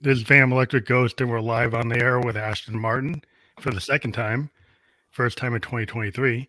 [0.00, 3.20] This is Phantom Electric Ghost, and we're live on the air with Ashton Martin
[3.58, 4.48] for the second time,
[5.10, 6.46] first time in 2023.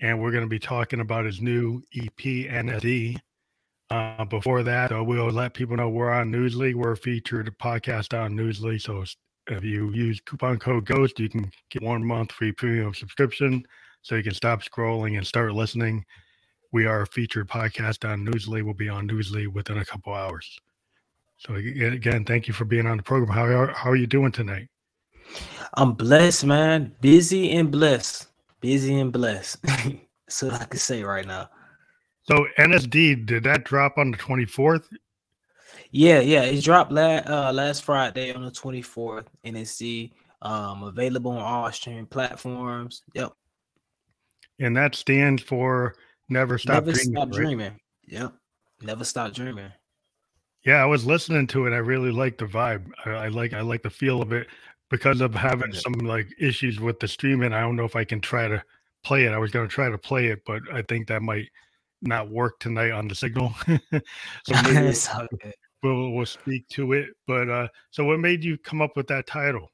[0.00, 3.18] And we're going to be talking about his new EP, NSD.
[3.90, 6.76] Uh, before that, uh, we'll let people know we're on Newsly.
[6.76, 8.80] We're a featured podcast on Newsly.
[8.80, 9.02] So
[9.48, 13.66] if you use coupon code GHOST, you can get one month free premium subscription
[14.02, 16.04] so you can stop scrolling and start listening.
[16.70, 18.62] We are a featured podcast on Newsly.
[18.62, 20.60] We'll be on Newsly within a couple hours.
[21.46, 23.32] So again, thank you for being on the program.
[23.32, 24.68] How are, how are you doing tonight?
[25.74, 26.94] I'm blessed, man.
[27.00, 28.28] Busy and blessed.
[28.60, 29.60] Busy and blessed.
[29.62, 31.50] That's what I can say right now.
[32.22, 34.84] So NSD, did that drop on the 24th?
[35.90, 36.42] Yeah, yeah.
[36.42, 39.26] It dropped last uh, last Friday on the 24th.
[39.44, 40.12] NSD.
[40.42, 43.02] Um, available on all streaming platforms.
[43.14, 43.32] Yep.
[44.60, 45.94] And that stands for
[46.28, 47.12] Never Stop Never Dreaming.
[47.12, 47.32] Stop right?
[47.32, 47.80] Dreaming.
[48.08, 48.32] Yep.
[48.82, 49.72] Never Stop Dreaming.
[50.64, 51.72] Yeah, I was listening to it.
[51.72, 52.90] I really like the vibe.
[53.04, 54.46] I, I, like I like the feel of it
[54.90, 57.52] because of having some like issues with the streaming.
[57.52, 58.62] I don't know if I can try to
[59.02, 59.32] play it.
[59.32, 61.48] I was going to try to play it, but I think that might
[62.00, 63.54] not work tonight on the signal.
[64.44, 64.96] so maybe
[65.82, 67.08] we'll, we'll speak to it.
[67.26, 69.70] But uh, so what made you come up with that title?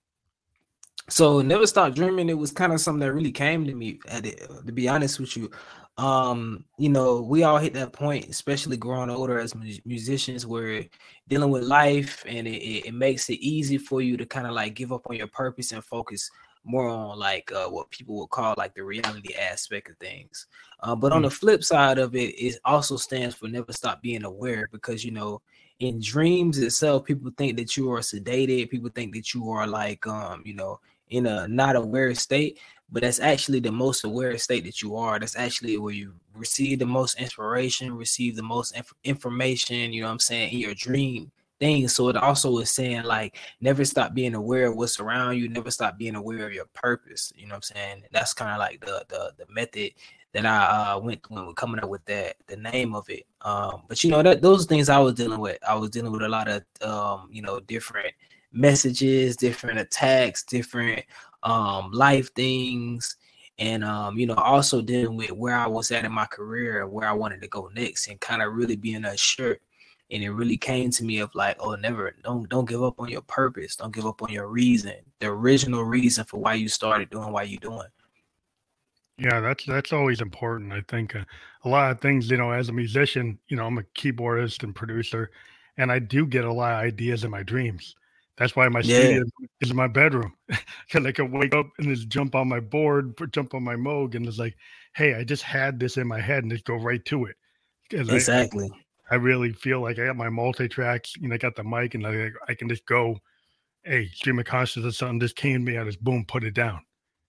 [1.08, 2.28] So never stop dreaming.
[2.28, 4.00] It was kind of something that really came to me.
[4.08, 5.50] At it, to be honest with you,
[6.00, 10.82] um you know we all hit that point especially growing older as mu- musicians where
[11.28, 14.54] dealing with life and it, it, it makes it easy for you to kind of
[14.54, 16.30] like give up on your purpose and focus
[16.64, 20.46] more on like uh, what people would call like the reality aspect of things.
[20.80, 24.24] Uh, but on the flip side of it it also stands for never stop being
[24.24, 25.42] aware because you know
[25.80, 30.06] in dreams itself people think that you are sedated people think that you are like
[30.06, 32.58] um you know in a not aware state
[32.92, 35.18] but that's actually the most aware state that you are.
[35.18, 40.08] That's actually where you receive the most inspiration, receive the most inf- information, you know
[40.08, 41.30] what I'm saying, in your dream
[41.60, 41.86] thing.
[41.88, 45.70] So it also is saying like never stop being aware of what's around you, never
[45.70, 47.32] stop being aware of your purpose.
[47.36, 48.02] You know what I'm saying?
[48.12, 49.92] That's kind of like the the the method
[50.32, 53.26] that I uh, went when coming up with that, the name of it.
[53.42, 55.58] Um, but you know that those things I was dealing with.
[55.68, 58.14] I was dealing with a lot of um, you know, different
[58.52, 61.04] messages, different attacks, different
[61.42, 63.16] um life things
[63.58, 67.08] and um you know also dealing with where i was at in my career where
[67.08, 69.56] i wanted to go next and kind of really being unsure
[70.10, 73.08] and it really came to me of like oh never don't don't give up on
[73.08, 73.76] your purpose.
[73.76, 77.42] Don't give up on your reason the original reason for why you started doing why
[77.42, 77.88] you doing.
[79.18, 81.24] Yeah that's that's always important i think uh,
[81.64, 84.74] a lot of things you know as a musician you know i'm a keyboardist and
[84.74, 85.30] producer
[85.76, 87.96] and i do get a lot of ideas in my dreams
[88.40, 88.94] that's why my Yeah.
[88.94, 89.22] studio
[89.60, 93.12] is in my bedroom because I can wake up and just jump on my board,
[93.32, 94.56] jump on my Moog, and it's like,
[94.94, 97.36] hey, I just had this in my head and just go right to it.
[97.92, 98.70] I- I- exactly
[99.10, 101.94] I, really feel like I got my multi tracks, you know, I got the mic
[101.94, 103.18] and I, I can just go,
[103.84, 106.80] hey, stream of consciousness, something just came to me, I just boom, put it down,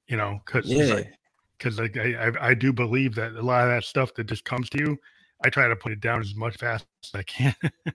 [0.08, 1.14] you know, because yeah like,
[1.58, 4.46] because like I, I I do believe that a lot of that stuff that just
[4.46, 4.98] comes to you,
[5.44, 7.54] I try to put it down as much fast as I can.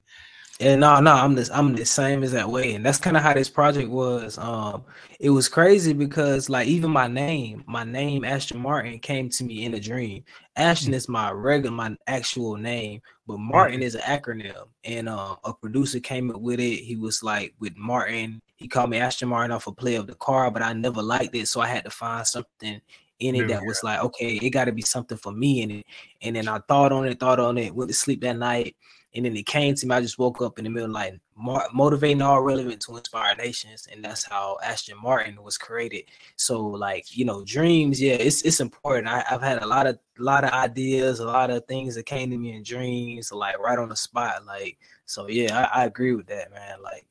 [0.59, 2.75] And no, no, I'm this I'm the same as that way.
[2.75, 4.39] And that's kind of how this project was.
[4.39, 4.84] Um,
[5.21, 9.67] it was crazy because like even my name, my name Ashton Martin came to me
[9.67, 10.25] in a dream.
[10.56, 14.69] Ashton is my regular my actual name, but Martin is an acronym.
[14.84, 16.77] And uh, a producer came up with it.
[16.77, 20.15] He was like with Martin, he called me Ashton Martin off a play of the
[20.15, 21.49] car, but I never liked it.
[21.49, 22.81] So I had to find something
[23.19, 25.87] in it that was like, okay, it gotta be something for me in it.
[26.23, 28.75] And then I thought on it, thought on it, went to sleep that night.
[29.16, 29.94] And then it came to me.
[29.94, 33.34] I just woke up in the middle, of like mo- motivating all relevant to inspire
[33.34, 36.04] nations, and that's how Ashton Martin was created.
[36.37, 39.09] So, like you know, dreams, yeah, it's it's important.
[39.09, 42.31] I, I've had a lot of lot of ideas, a lot of things that came
[42.31, 44.44] to me in dreams, like right on the spot.
[44.44, 46.82] Like, so yeah, I, I agree with that, man.
[46.82, 47.06] Like,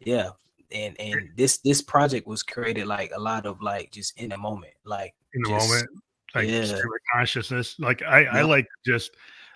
[0.00, 0.30] yeah,
[0.72, 4.36] and and this this project was created like a lot of like just in the
[4.36, 5.88] moment, like in the just- moment,
[6.34, 6.80] like yeah.
[7.14, 7.76] consciousness.
[7.78, 9.12] Like I, I like just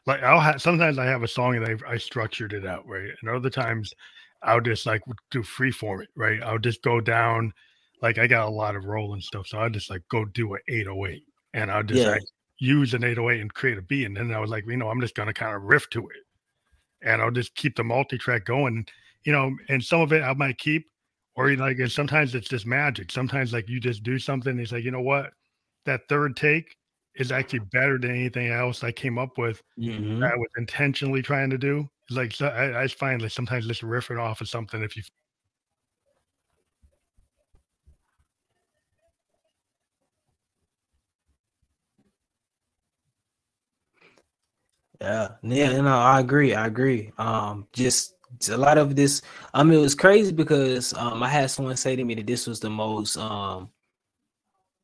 [0.07, 3.11] like I'll have sometimes I have a song and I I structured it out right,
[3.21, 3.93] and other times
[4.43, 6.43] I'll just like do free form it right.
[6.43, 7.53] I'll just go down.
[8.03, 10.55] Like I got a lot of roll and stuff, so I'll just like go do
[10.55, 12.09] an 808, and I'll just Yeah.
[12.09, 12.23] like
[12.59, 15.01] use an 808 and create a beat, and then I was like, you know, I'm
[15.01, 16.17] just gonna kind of riff to it,
[17.03, 18.87] and I'll just keep the multi track going,
[19.25, 20.87] you know, and some of it I might keep,
[21.37, 23.11] or like and sometimes it's just magic.
[23.13, 25.33] Sometimes like you just do something, it's like you know what,
[25.87, 26.77] that third take
[27.17, 30.21] is actually better than anything else I came up with Mhm.
[30.21, 31.89] that I was intentionally trying to do.
[32.09, 34.97] It's like so I, I just find like sometimes just riffing off of something if
[34.97, 35.03] you
[45.01, 46.55] Yeah, yeah, no, I agree.
[46.55, 47.13] I agree.
[47.19, 48.15] Um, just
[48.51, 49.23] a lot of this.
[49.53, 52.47] I mean, it was crazy because um, I had someone say to me that this
[52.47, 53.71] was the most um,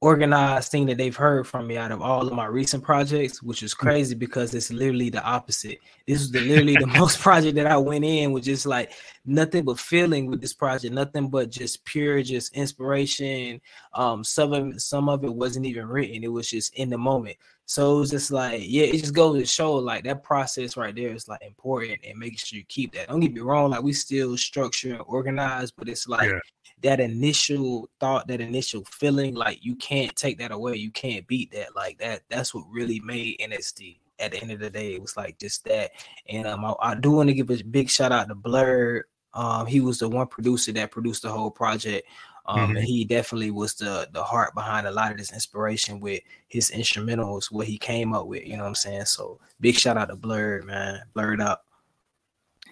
[0.01, 3.63] organized thing that they've heard from me out of all of my recent projects, which
[3.63, 3.79] is mm.
[3.79, 5.79] crazy because it's literally the opposite.
[6.07, 8.93] This is the, literally the most project that I went in with just like
[9.27, 13.61] nothing but feeling with this project, nothing but just pure, just inspiration.
[13.93, 17.37] Um, some of some of it wasn't even written; it was just in the moment.
[17.69, 21.13] So it's just like, yeah, it just goes to show like that process right there
[21.13, 23.09] is like important and making sure you keep that.
[23.09, 26.39] Don't get me wrong, like we still structure and organize, but it's like yeah
[26.83, 30.77] that initial thought, that initial feeling, like you can't take that away.
[30.77, 31.75] You can't beat that.
[31.75, 34.95] Like that, that's what really made NSD at the end of the day.
[34.95, 35.91] It was like just that.
[36.29, 39.05] And um, I, I do want to give a big shout out to Blur.
[39.35, 42.07] Um, he was the one producer that produced the whole project.
[42.49, 42.77] Um, mm-hmm.
[42.77, 46.71] and he definitely was the the heart behind a lot of this inspiration with his
[46.71, 48.47] instrumentals, what he came up with.
[48.47, 49.05] You know what I'm saying?
[49.05, 51.03] So big shout out to Blur, man.
[51.13, 51.67] Blurred up.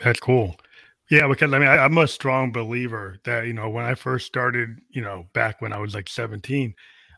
[0.03, 0.57] That's cool.
[1.11, 4.27] Yeah, because I mean, I, am a strong believer that you know when I first
[4.27, 6.75] started, you know, back when I was like 17,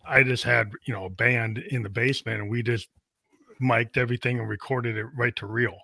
[0.07, 2.89] I just had you know a band in the basement, and we just
[3.61, 5.79] mic'd everything and recorded it right to reel.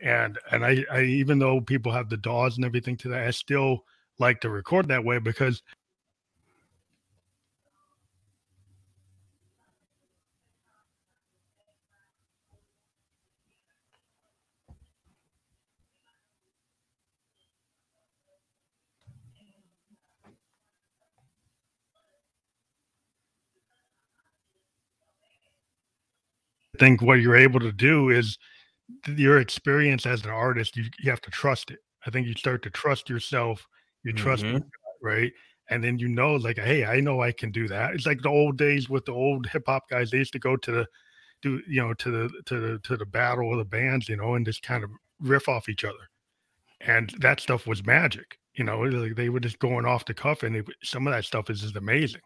[0.00, 3.30] And and I, I even though people have the DAWs and everything to that, I
[3.32, 3.84] still
[4.20, 5.60] like to record that way because
[26.78, 28.38] think what you're able to do is
[29.06, 31.78] your experience as an artist, you, you have to trust it.
[32.06, 33.66] I think you start to trust yourself,
[34.02, 34.58] you trust mm-hmm.
[35.02, 35.32] right?
[35.70, 37.94] And then you know, like, hey, I know I can do that.
[37.94, 40.10] It's like the old days with the old hip hop guys.
[40.10, 40.86] They used to go to the
[41.40, 44.34] do you know to the to the to the battle of the bands, you know,
[44.34, 46.10] and just kind of riff off each other.
[46.82, 48.80] And that stuff was magic, you know.
[48.80, 51.62] Like they were just going off the cuff, and it, some of that stuff is
[51.62, 52.20] just amazing.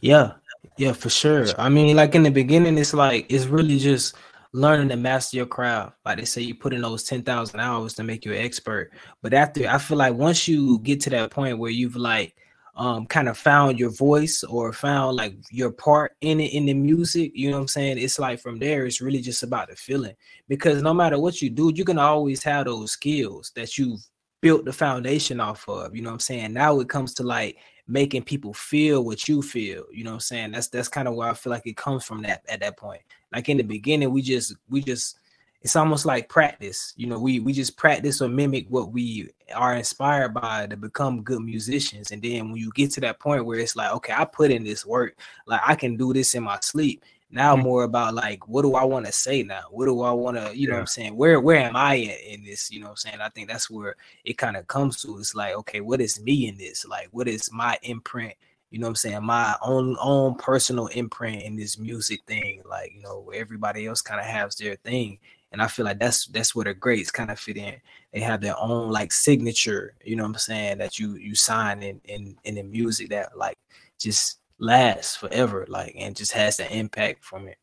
[0.00, 0.32] Yeah,
[0.76, 1.46] yeah, for sure.
[1.58, 4.14] I mean, like in the beginning, it's like it's really just
[4.52, 5.96] learning to master your craft.
[6.04, 8.92] Like they say, you put in those ten thousand hours to make you an expert.
[9.22, 12.34] But after, I feel like once you get to that point where you've like
[12.76, 16.74] um kind of found your voice or found like your part in it in the
[16.74, 17.98] music, you know what I'm saying?
[17.98, 20.14] It's like from there, it's really just about the feeling.
[20.48, 24.00] Because no matter what you do, you can always have those skills that you've
[24.40, 25.94] built the foundation off of.
[25.94, 26.52] You know what I'm saying?
[26.52, 29.84] Now it comes to like making people feel what you feel.
[29.92, 30.52] You know what I'm saying?
[30.52, 33.02] That's that's kind of where I feel like it comes from that at that point.
[33.32, 35.18] Like in the beginning, we just we just
[35.62, 36.94] it's almost like practice.
[36.96, 41.22] You know, we we just practice or mimic what we are inspired by to become
[41.22, 42.12] good musicians.
[42.12, 44.64] And then when you get to that point where it's like, okay, I put in
[44.64, 47.04] this work, like I can do this in my sleep.
[47.30, 47.62] Now mm-hmm.
[47.62, 49.62] more about like what do I want to say now?
[49.70, 51.16] What do I want to, you know what I'm saying?
[51.16, 52.70] Where where am I in, in this?
[52.70, 53.20] You know what I'm saying?
[53.20, 55.16] I think that's where it kind of comes to.
[55.18, 56.84] It's like, okay, what is me in this?
[56.84, 58.34] Like what is my imprint?
[58.70, 59.22] You know what I'm saying?
[59.24, 62.62] My own own personal imprint in this music thing.
[62.68, 65.18] Like, you know, everybody else kind of has their thing.
[65.52, 67.74] And I feel like that's that's where the greats kind of fit in.
[68.12, 71.82] They have their own like signature, you know what I'm saying, that you you sign
[71.82, 73.58] in in in the music that like
[73.98, 77.58] just lasts forever, like, and just has an impact from it.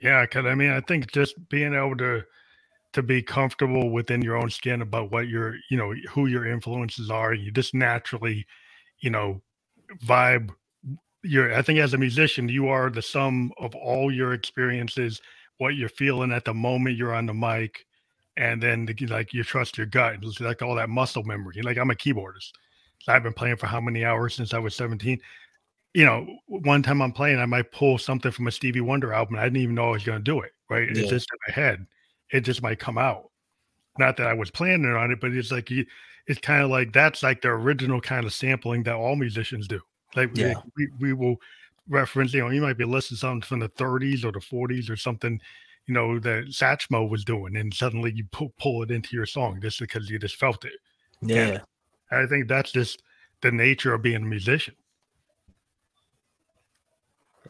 [0.00, 2.24] Yeah, because I mean, I think just being able to
[2.92, 7.10] to be comfortable within your own skin about what your, you know, who your influences
[7.10, 8.46] are, you just naturally,
[9.00, 9.40] you know,
[10.04, 10.50] vibe.
[11.22, 15.22] You're, I think, as a musician, you are the sum of all your experiences,
[15.58, 17.86] what you're feeling at the moment you're on the mic,
[18.36, 20.16] and then like you trust your gut.
[20.20, 21.62] It's like all that muscle memory.
[21.62, 22.52] Like I'm a keyboardist.
[23.08, 25.18] I've been playing for how many hours since I was 17
[25.94, 29.36] you know, one time I'm playing, I might pull something from a Stevie Wonder album.
[29.36, 30.52] I didn't even know I was going to do it.
[30.70, 30.88] Right.
[30.88, 31.02] Yeah.
[31.02, 31.86] It's just in my head.
[32.30, 33.30] It just might come out.
[33.98, 35.70] Not that I was planning on it, but it's like,
[36.26, 39.80] it's kind of like that's like the original kind of sampling that all musicians do.
[40.16, 40.54] Like yeah.
[40.76, 41.36] we, we will
[41.88, 44.88] reference, you know, you might be listening to something from the 30s or the 40s
[44.88, 45.40] or something,
[45.86, 49.60] you know, that Satchmo was doing, and suddenly you pull, pull it into your song
[49.60, 50.72] just because you just felt it.
[51.20, 51.58] Yeah.
[52.10, 53.02] And I think that's just
[53.40, 54.74] the nature of being a musician.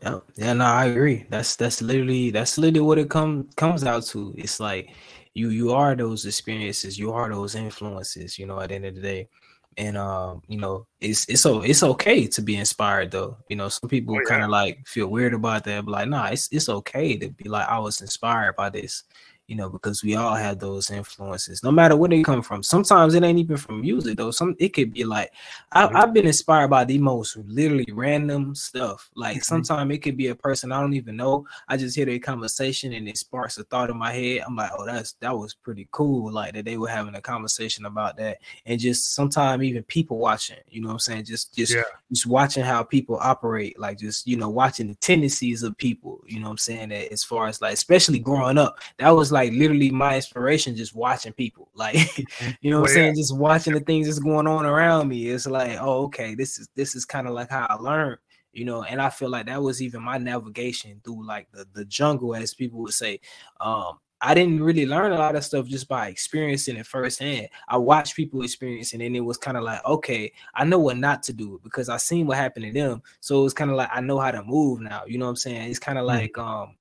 [0.02, 1.26] Yeah, yeah, no, I agree.
[1.30, 4.35] That's that's literally that's literally what it comes comes out to.
[4.37, 4.90] It's like
[5.35, 8.94] you you are those experiences, you are those influences, you know, at the end of
[8.97, 9.28] the day.
[9.76, 13.37] And um, you know, it's it's so it's okay to be inspired though.
[13.49, 14.28] You know, some people oh, yeah.
[14.28, 17.49] kind of like feel weird about that, but like, nah, it's it's okay to be
[17.49, 19.04] like, I was inspired by this.
[19.49, 22.62] You know, because we all have those influences, no matter where they come from.
[22.62, 24.30] Sometimes it ain't even from music though.
[24.30, 25.32] Some it could be like
[25.72, 29.11] I, have been inspired by the most literally random stuff.
[29.14, 29.42] Like mm-hmm.
[29.42, 31.46] sometimes it could be a person I don't even know.
[31.68, 34.42] I just hear their conversation and it sparks a thought in my head.
[34.46, 36.32] I'm like, oh, that's that was pretty cool.
[36.32, 40.58] Like that they were having a conversation about that, and just sometimes even people watching.
[40.68, 41.25] You know what I'm saying?
[41.25, 41.82] Just just yeah.
[42.11, 43.78] just watching how people operate.
[43.78, 46.20] Like just you know watching the tendencies of people.
[46.26, 46.90] You know what I'm saying?
[46.90, 50.94] That as far as like especially growing up, that was like literally my inspiration just
[50.94, 52.50] watching people like mm-hmm.
[52.60, 55.28] you know what well, i'm saying just watching the things that's going on around me
[55.28, 58.18] it's like oh okay this is this is kind of like how i learned
[58.52, 61.84] you know and i feel like that was even my navigation through like the, the
[61.86, 63.18] jungle as people would say
[63.60, 67.48] um I didn't really learn a lot of stuff just by experiencing it firsthand.
[67.66, 71.24] I watched people experiencing, and it was kind of like, okay, I know what not
[71.24, 73.02] to do because I seen what happened to them.
[73.18, 75.02] So it was kind of like I know how to move now.
[75.08, 75.68] You know what I'm saying?
[75.68, 76.18] It's kind of mm-hmm.
[76.18, 76.76] like um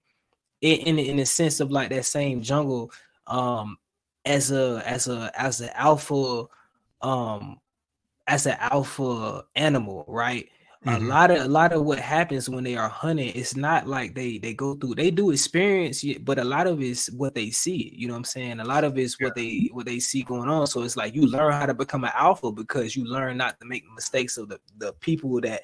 [0.61, 2.91] in in a sense of like that same jungle
[3.27, 3.77] um
[4.25, 6.45] as a as a as an alpha
[7.01, 7.59] um
[8.27, 10.49] as an alpha animal right
[10.85, 11.03] mm-hmm.
[11.03, 14.13] a lot of a lot of what happens when they are hunting it's not like
[14.13, 17.91] they they go through they do experience but a lot of it's what they see
[17.97, 19.27] you know what i'm saying a lot of it's yeah.
[19.27, 22.03] what they what they see going on so it's like you learn how to become
[22.03, 25.63] an alpha because you learn not to make mistakes of the the people that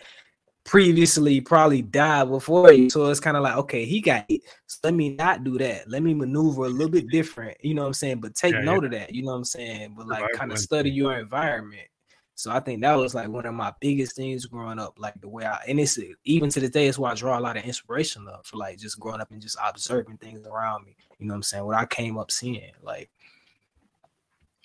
[0.68, 2.90] previously probably died before you.
[2.90, 4.42] So it's kind of like, okay, he got it.
[4.68, 5.90] So let me not do that.
[5.90, 7.58] Let me maneuver a little bit different.
[7.64, 8.20] You know what I'm saying?
[8.20, 8.86] But take yeah, note yeah.
[8.86, 9.16] of that.
[9.16, 9.96] You know what I'm saying?
[9.98, 11.88] But like kind of study your environment.
[12.36, 15.30] So I think that was like one of my biggest things growing up, like the
[15.30, 17.64] way I and it's even to this day, it's why I draw a lot of
[17.64, 20.96] inspiration for like just growing up and just observing things around me.
[21.18, 21.66] You know what I'm saying?
[21.66, 23.10] What I came up seeing, like.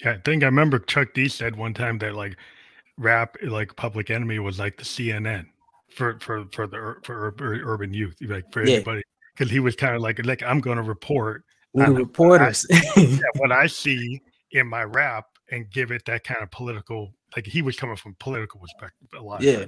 [0.04, 2.37] Yeah, I think I remember Chuck D said one time that like
[2.99, 5.47] rap, like Public Enemy, was like the CNN
[5.94, 8.76] for for for the for urban youth, like for yeah.
[8.76, 9.02] anybody,
[9.34, 11.44] because he was kind of like like I'm going to report
[11.75, 14.20] the reporters what I, yeah, what I see
[14.52, 17.14] in my rap and give it that kind of political.
[17.37, 19.42] Like he was coming from political perspective a lot.
[19.42, 19.66] Yeah.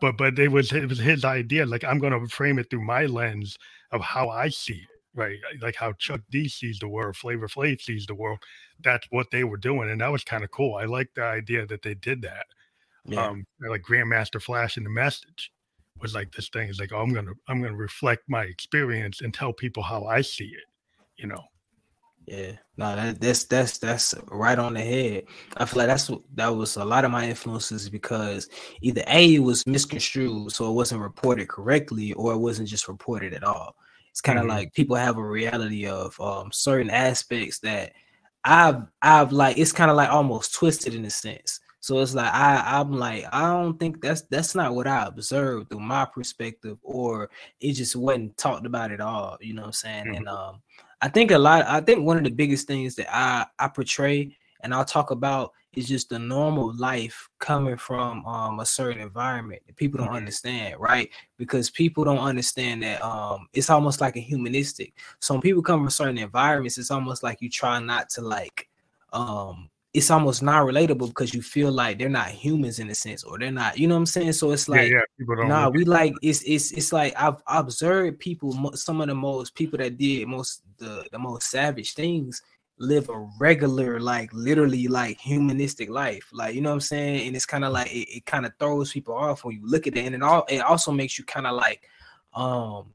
[0.00, 1.66] But but it was it was his idea.
[1.66, 3.56] Like I'm going to frame it through my lens
[3.92, 5.38] of how I see it right?
[5.60, 8.40] Like how Chuck D sees the world, Flavor Flav sees the world.
[8.82, 10.74] That's what they were doing, and that was kind of cool.
[10.74, 12.46] I like the idea that they did that.
[13.06, 13.26] Yeah.
[13.26, 15.52] Um, like Grandmaster Flash in the message
[16.00, 19.32] was like this thing is like oh, i'm gonna i'm gonna reflect my experience and
[19.32, 20.64] tell people how i see it
[21.16, 21.42] you know?
[22.26, 25.24] Yeah no that, that's that's that's right on the head.
[25.58, 28.48] I feel like that's that was a lot of my influences because
[28.80, 33.34] either a it was misconstrued so it wasn't reported correctly or it wasn't just reported
[33.34, 33.76] at all.
[34.10, 34.56] It's kind of mm-hmm.
[34.56, 37.92] like people have a reality of um, certain aspects that
[38.44, 42.32] i've i've like it's kind of like almost twisted in a sense so it's like
[42.32, 46.78] I I'm like I don't think that's that's not what I observed through my perspective,
[46.82, 47.28] or
[47.60, 49.36] it just wasn't talked about at all.
[49.42, 50.04] You know what I'm saying?
[50.06, 50.14] Mm-hmm.
[50.14, 50.62] And um,
[51.02, 51.66] I think a lot.
[51.66, 55.52] I think one of the biggest things that I I portray and I'll talk about
[55.74, 60.16] is just the normal life coming from um, a certain environment that people don't mm-hmm.
[60.16, 61.10] understand, right?
[61.36, 64.94] Because people don't understand that um, it's almost like a humanistic.
[65.20, 68.70] So when people come from certain environments, it's almost like you try not to like
[69.12, 73.22] um it's almost not relatable because you feel like they're not humans in a sense,
[73.22, 74.32] or they're not, you know what I'm saying?
[74.32, 78.72] So it's like, yeah, yeah, nah, we like it's it's it's like I've observed people,
[78.74, 82.42] some of the most people that did most the the most savage things
[82.78, 87.28] live a regular, like literally like humanistic life, like you know what I'm saying?
[87.28, 89.86] And it's kind of like it, it kind of throws people off when you look
[89.86, 91.88] at it, and it all it also makes you kind of like
[92.34, 92.92] um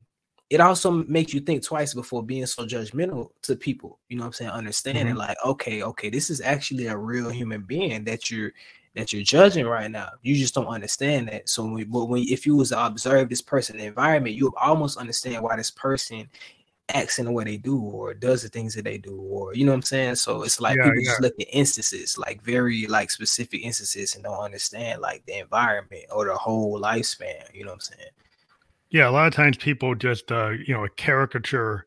[0.49, 3.99] it also makes you think twice before being so judgmental to people.
[4.09, 4.51] You know what I'm saying?
[4.51, 5.17] Understanding mm-hmm.
[5.17, 8.51] like, okay, okay, this is actually a real human being that you're
[8.95, 10.09] that you're judging right now.
[10.23, 11.47] You just don't understand that.
[11.47, 15.55] So when, when if you was to observe this person environment, you almost understand why
[15.55, 16.27] this person
[16.89, 19.63] acts in the way they do or does the things that they do or you
[19.63, 20.15] know what I'm saying?
[20.15, 21.09] So it's like yeah, people yeah.
[21.11, 26.05] just look at instances, like very like specific instances and don't understand like the environment
[26.11, 27.43] or the whole lifespan.
[27.53, 28.09] You know what I'm saying?
[28.91, 31.85] Yeah, a lot of times people just uh, you know, a caricature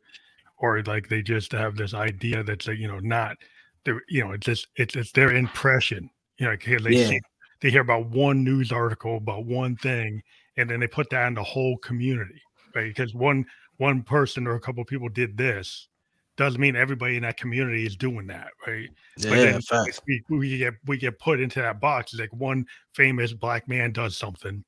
[0.58, 3.36] or like they just have this idea that's like, you know, not
[3.84, 6.08] the you know, it's just it's it's their impression.
[6.38, 7.08] You know, they yeah.
[7.08, 7.20] see,
[7.60, 10.22] they hear about one news article about one thing
[10.56, 12.40] and then they put that in the whole community,
[12.74, 12.94] right?
[12.94, 13.46] Because one
[13.78, 15.88] one person or a couple people did this
[16.36, 18.88] doesn't mean everybody in that community is doing that, right?
[19.18, 22.12] Yeah, but we, we get we get put into that box.
[22.12, 24.64] It's like one famous black man does something,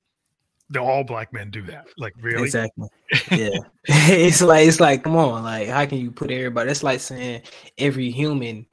[0.70, 1.86] the all black men do that.
[1.98, 2.44] Like really?
[2.44, 2.88] Exactly.
[3.30, 3.58] Yeah.
[3.84, 6.70] it's like it's like come on, like how can you put everybody?
[6.70, 7.42] It's like saying
[7.78, 8.66] every human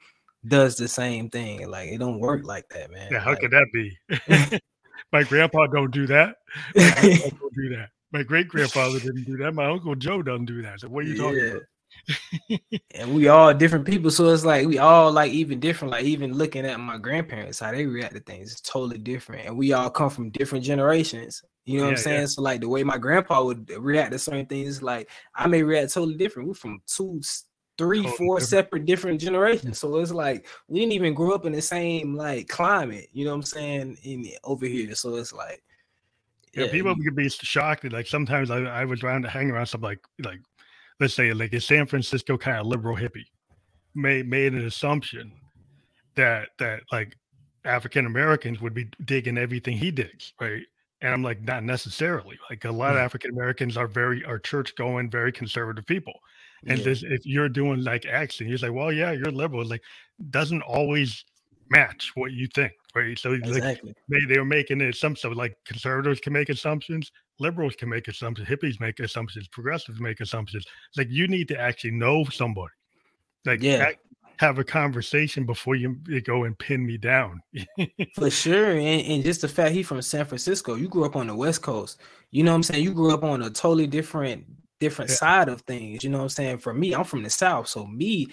[0.46, 1.68] does the same thing.
[1.68, 3.08] Like it don't work like that, man.
[3.12, 4.60] Yeah, how like, could that be?
[5.12, 6.36] My grandpa don't do that.
[6.74, 7.90] My don't do that.
[8.12, 9.54] My great grandfather didn't do that.
[9.54, 10.80] My uncle Joe doesn't do that.
[10.80, 11.44] So what are you talking yeah.
[11.44, 11.62] about?
[12.94, 14.10] and we all different people.
[14.10, 15.92] So it's like we all like even different.
[15.92, 19.46] Like even looking at my grandparents, how they react to things is totally different.
[19.46, 21.42] And we all come from different generations.
[21.64, 22.20] You know what yeah, I'm saying?
[22.20, 22.26] Yeah.
[22.26, 25.92] So like the way my grandpa would react to certain things, like I may react
[25.92, 26.48] totally different.
[26.48, 27.20] We're from two,
[27.78, 28.48] three, totally four different.
[28.48, 29.78] separate different generations.
[29.78, 33.08] So it's like we didn't even grow up in the same like climate.
[33.12, 33.98] You know what I'm saying?
[34.02, 34.94] In over here.
[34.94, 35.62] So it's like
[36.52, 37.90] yeah, yeah people could be shocked.
[37.92, 40.40] Like sometimes I, I was around to hang around some like like
[40.98, 43.26] let's say like a San Francisco kind of liberal hippie
[43.94, 45.32] made made an assumption
[46.14, 47.16] that that like
[47.64, 50.62] African Americans would be digging everything he digs, right?
[51.02, 52.38] And I'm like, not necessarily.
[52.48, 53.04] Like a lot of hmm.
[53.04, 56.14] African Americans are very are church going, very conservative people.
[56.66, 56.84] And yeah.
[56.84, 59.66] this, if you're doing like action, you're like, well, yeah, you're liberal.
[59.66, 59.82] Like
[60.30, 61.24] doesn't always
[61.70, 63.18] match what you think, right?
[63.18, 63.88] So exactly.
[63.88, 65.32] like they, they were making an assumption.
[65.34, 70.64] Like conservatives can make assumptions, liberals can make assumptions, hippies make assumptions, progressives make assumptions.
[70.88, 72.72] It's like you need to actually know somebody.
[73.44, 73.88] Like yeah.
[73.88, 73.98] Act,
[74.42, 77.40] have a conversation before you, you go and pin me down.
[78.16, 78.72] For sure.
[78.72, 81.62] And, and, just the fact he from San Francisco, you grew up on the West
[81.62, 82.00] Coast.
[82.32, 82.82] You know what I'm saying?
[82.82, 84.44] You grew up on a totally different
[84.80, 85.16] different yeah.
[85.16, 86.02] side of things.
[86.02, 86.58] You know what I'm saying?
[86.58, 87.68] For me, I'm from the South.
[87.68, 88.26] So me,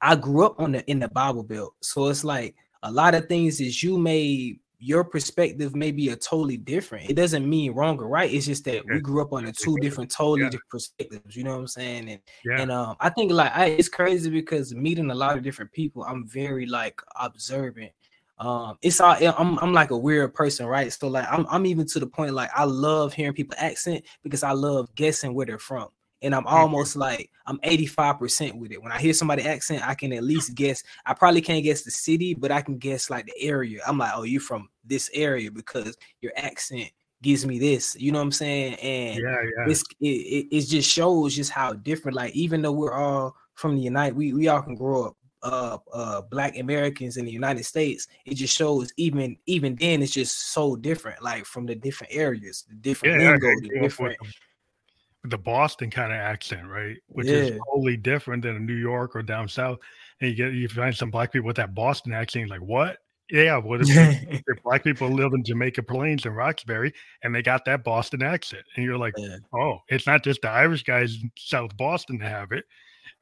[0.00, 1.74] I grew up on the in the Bible Belt.
[1.82, 6.16] So it's like a lot of things is you may your perspective may be a
[6.16, 7.10] totally different.
[7.10, 8.32] It doesn't mean wrong or right.
[8.32, 10.48] It's just that we grew up on a two different totally yeah.
[10.48, 11.36] different perspectives.
[11.36, 12.08] You know what I'm saying?
[12.08, 12.60] And yeah.
[12.62, 16.02] and um, I think like I, it's crazy because meeting a lot of different people,
[16.02, 17.92] I'm very like observant.
[18.38, 20.90] Um, it's all I'm I'm like a weird person, right?
[20.90, 24.42] So like I'm I'm even to the point like I love hearing people accent because
[24.42, 25.88] I love guessing where they're from
[26.22, 28.82] and I'm almost like I'm 85% with it.
[28.82, 30.82] When I hear somebody accent, I can at least guess.
[31.06, 33.80] I probably can't guess the city, but I can guess like the area.
[33.86, 36.90] I'm like, oh, you're from this area because your accent
[37.22, 37.96] gives me this.
[37.98, 38.74] You know what I'm saying?
[38.74, 39.64] And yeah, yeah.
[39.66, 42.16] This it, it, it just shows just how different.
[42.16, 45.78] Like even though we're all from the United, we we all can grow up uh
[45.94, 50.52] uh black americans in the united states it just shows even even then it's just
[50.52, 54.18] so different like from the different areas the different yeah, lingo, the different
[55.24, 56.96] the Boston kind of accent, right?
[57.08, 57.34] Which yeah.
[57.34, 59.78] is totally different than a New York or down south.
[60.20, 62.98] And you get you find some black people with that Boston accent, like what?
[63.30, 67.84] Yeah, what if, black people live in Jamaica Plains and Roxbury and they got that
[67.84, 68.64] Boston accent?
[68.74, 69.36] And you're like, yeah.
[69.54, 72.64] oh, it's not just the Irish guys in South Boston that have it.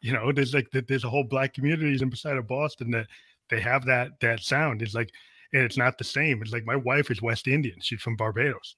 [0.01, 3.07] You know, there's like there's a whole black communities inside of Boston that
[3.51, 4.83] they have that that sound.
[4.83, 5.11] It's like
[5.53, 6.41] and it's not the same.
[6.43, 7.79] It's like my wife is West Indian.
[7.81, 8.77] She's from Barbados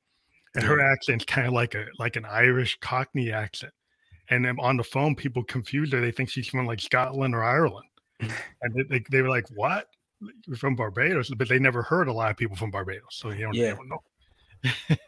[0.54, 3.72] and her accent's kind of like a like an Irish Cockney accent.
[4.28, 6.00] And then on the phone, people confuse her.
[6.00, 7.88] They think she's from like Scotland or Ireland,
[8.20, 9.88] and they, they, they were like, "What?
[10.46, 13.42] You're from Barbados?" But they never heard a lot of people from Barbados, so you
[13.42, 13.74] don't, yeah.
[13.74, 14.02] don't know.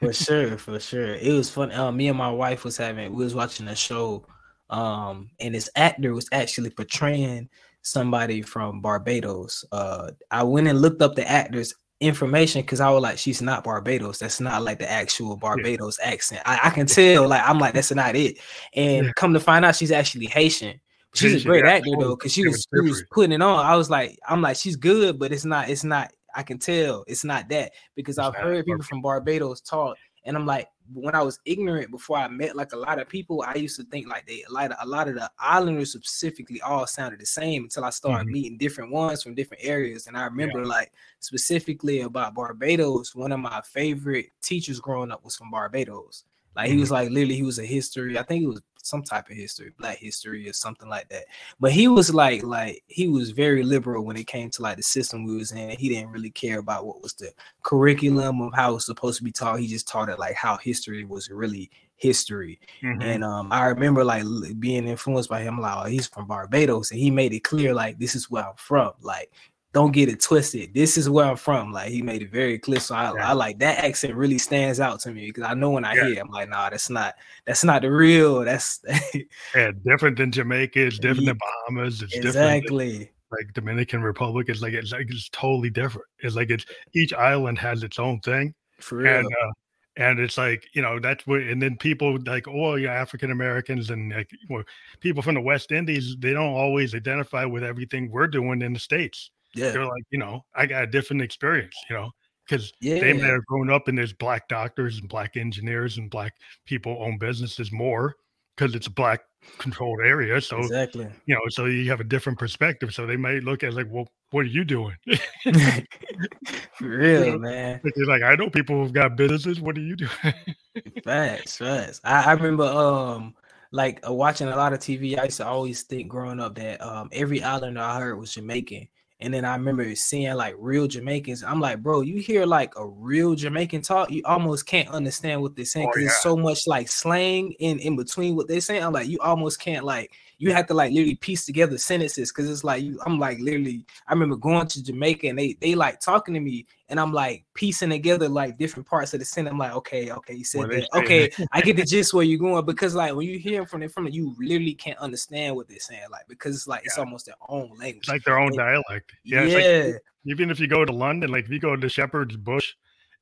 [0.01, 1.15] for sure, for sure.
[1.15, 1.73] It was fun.
[1.73, 4.27] Uh, me and my wife was having we was watching a show,
[4.71, 7.49] um, and this actor was actually portraying
[7.83, 9.65] somebody from Barbados.
[9.71, 13.65] Uh, I went and looked up the actor's information because I was like, she's not
[13.65, 14.19] Barbados.
[14.19, 16.11] That's not like the actual Barbados yeah.
[16.11, 16.43] accent.
[16.45, 18.39] I, I, can tell, like, I'm like, that's not it.
[18.75, 19.13] And yeah.
[19.17, 20.81] come to find out, she's actually Haitian.
[21.15, 21.73] She's Haitian, a great yeah.
[21.73, 23.65] actor oh, though, because she was, she was putting it on.
[23.65, 27.05] I was like, I'm like, she's good, but it's not, it's not, I can tell
[27.07, 31.15] it's not that because it's I've heard people from Barbados talk, and I'm like, when
[31.15, 34.09] I was ignorant before I met like a lot of people, I used to think
[34.09, 37.65] like they a lot of, a lot of the islanders specifically all sounded the same
[37.65, 38.33] until I started mm-hmm.
[38.33, 40.07] meeting different ones from different areas.
[40.07, 40.69] And I remember yeah.
[40.69, 46.25] like specifically about Barbados, one of my favorite teachers growing up was from Barbados.
[46.55, 46.95] Like he was mm-hmm.
[46.95, 48.19] like literally he was a history.
[48.19, 51.25] I think it was some type of history, black history or something like that.
[51.59, 54.83] But he was like like he was very liberal when it came to like the
[54.83, 55.71] system we was in.
[55.71, 59.25] He didn't really care about what was the curriculum of how it was supposed to
[59.25, 59.61] be taught.
[59.61, 62.59] He just taught it like how history was really history.
[62.83, 63.03] Mm-hmm.
[63.03, 64.25] And um I remember like
[64.59, 67.99] being influenced by him like oh, he's from Barbados and he made it clear like
[67.99, 68.93] this is where I'm from.
[69.01, 69.31] Like
[69.73, 70.75] don't get it twisted.
[70.75, 71.73] This is where I'm from.
[71.73, 72.81] Like he made it very clear.
[72.81, 73.31] So I, yeah.
[73.31, 76.05] I like that accent really stands out to me because I know when I yeah.
[76.05, 77.15] hear it, I'm like, nah, that's not
[77.47, 78.41] that's not the real.
[78.41, 78.85] That's
[79.55, 80.87] yeah, different than Jamaica.
[80.87, 82.03] It's different than Bahamas.
[82.03, 82.99] It's exactly.
[82.99, 84.51] Than, like Dominican Republic.
[84.51, 86.07] It's like it's like it's totally different.
[86.19, 88.55] It's like it's each island has its own thing.
[88.79, 89.17] For real.
[89.17, 89.53] And uh,
[89.97, 93.91] and it's like you know that's what and then people like oh yeah african americans
[93.91, 94.63] and like well,
[95.01, 98.79] people from the west indies they don't always identify with everything we're doing in the
[98.79, 99.71] states yeah.
[99.71, 102.11] They're like, you know, I got a different experience, you know,
[102.49, 103.01] because yeah.
[103.01, 106.35] they may have grown up and there's black doctors and black engineers and black
[106.67, 108.17] people own businesses more
[108.57, 109.21] because it's a black
[109.59, 110.41] controlled area.
[110.41, 112.95] So exactly, you know, so you have a different perspective.
[112.95, 114.97] So they might look at like, well, what are you doing?
[115.45, 117.39] For real, you know?
[117.39, 117.81] man.
[117.85, 119.61] It's like I know people who've got businesses.
[119.61, 120.35] What are you doing?
[121.05, 122.01] facts, facts.
[122.05, 123.35] I, I remember um
[123.73, 126.81] like uh, watching a lot of TV, I used to always think growing up that
[126.83, 128.87] um, every islander I heard was Jamaican.
[129.23, 131.45] And then I remember seeing like real Jamaicans.
[131.45, 135.55] I'm like, bro, you hear like a real Jamaican talk, you almost can't understand what
[135.55, 136.07] they're saying because oh, yeah.
[136.09, 138.83] it's so much like slang in in between what they're saying.
[138.83, 142.51] I'm like, you almost can't like you have to like literally piece together sentences because
[142.51, 146.01] it's like you I'm like literally I remember going to Jamaica and they they like
[146.01, 149.53] talking to me and I'm like piecing together like different parts of the sentence.
[149.53, 150.89] I'm like, okay, okay, you said that.
[150.95, 153.93] Okay, I get the gist where you're going because like when you hear from it
[153.93, 156.87] from it, you literally can't understand what they're saying, like because it's like yeah.
[156.87, 157.99] it's almost their own language.
[157.99, 159.13] It's like their own dialect.
[159.23, 159.45] Yeah.
[159.45, 159.93] yeah.
[159.93, 162.75] Like, even if you go to London, like if you go to Shepherd's Bush,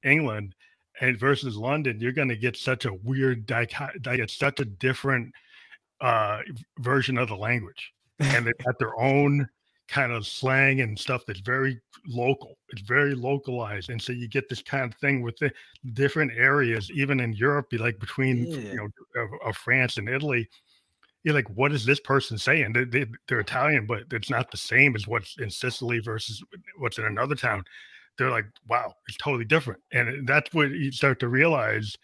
[0.05, 0.55] England,
[1.03, 4.21] and versus London, you're gonna get such a weird dichotomy.
[4.21, 5.35] It's such a different
[6.01, 6.41] uh,
[6.79, 9.49] version of the language, and they've got their own
[9.89, 12.57] kind of slang and stuff that's very local.
[12.69, 15.53] It's very localized, and so you get this kind of thing with the
[15.93, 18.59] different areas, even in Europe, like between yeah.
[18.59, 18.89] you know
[19.23, 20.49] of, of, France and Italy.
[21.23, 22.73] You're like, what is this person saying?
[22.73, 26.43] They, they, they're Italian, but it's not the same as what's in Sicily versus
[26.79, 27.63] what's in another town.
[28.17, 31.97] They're like, wow, it's totally different, and that's what you start to realize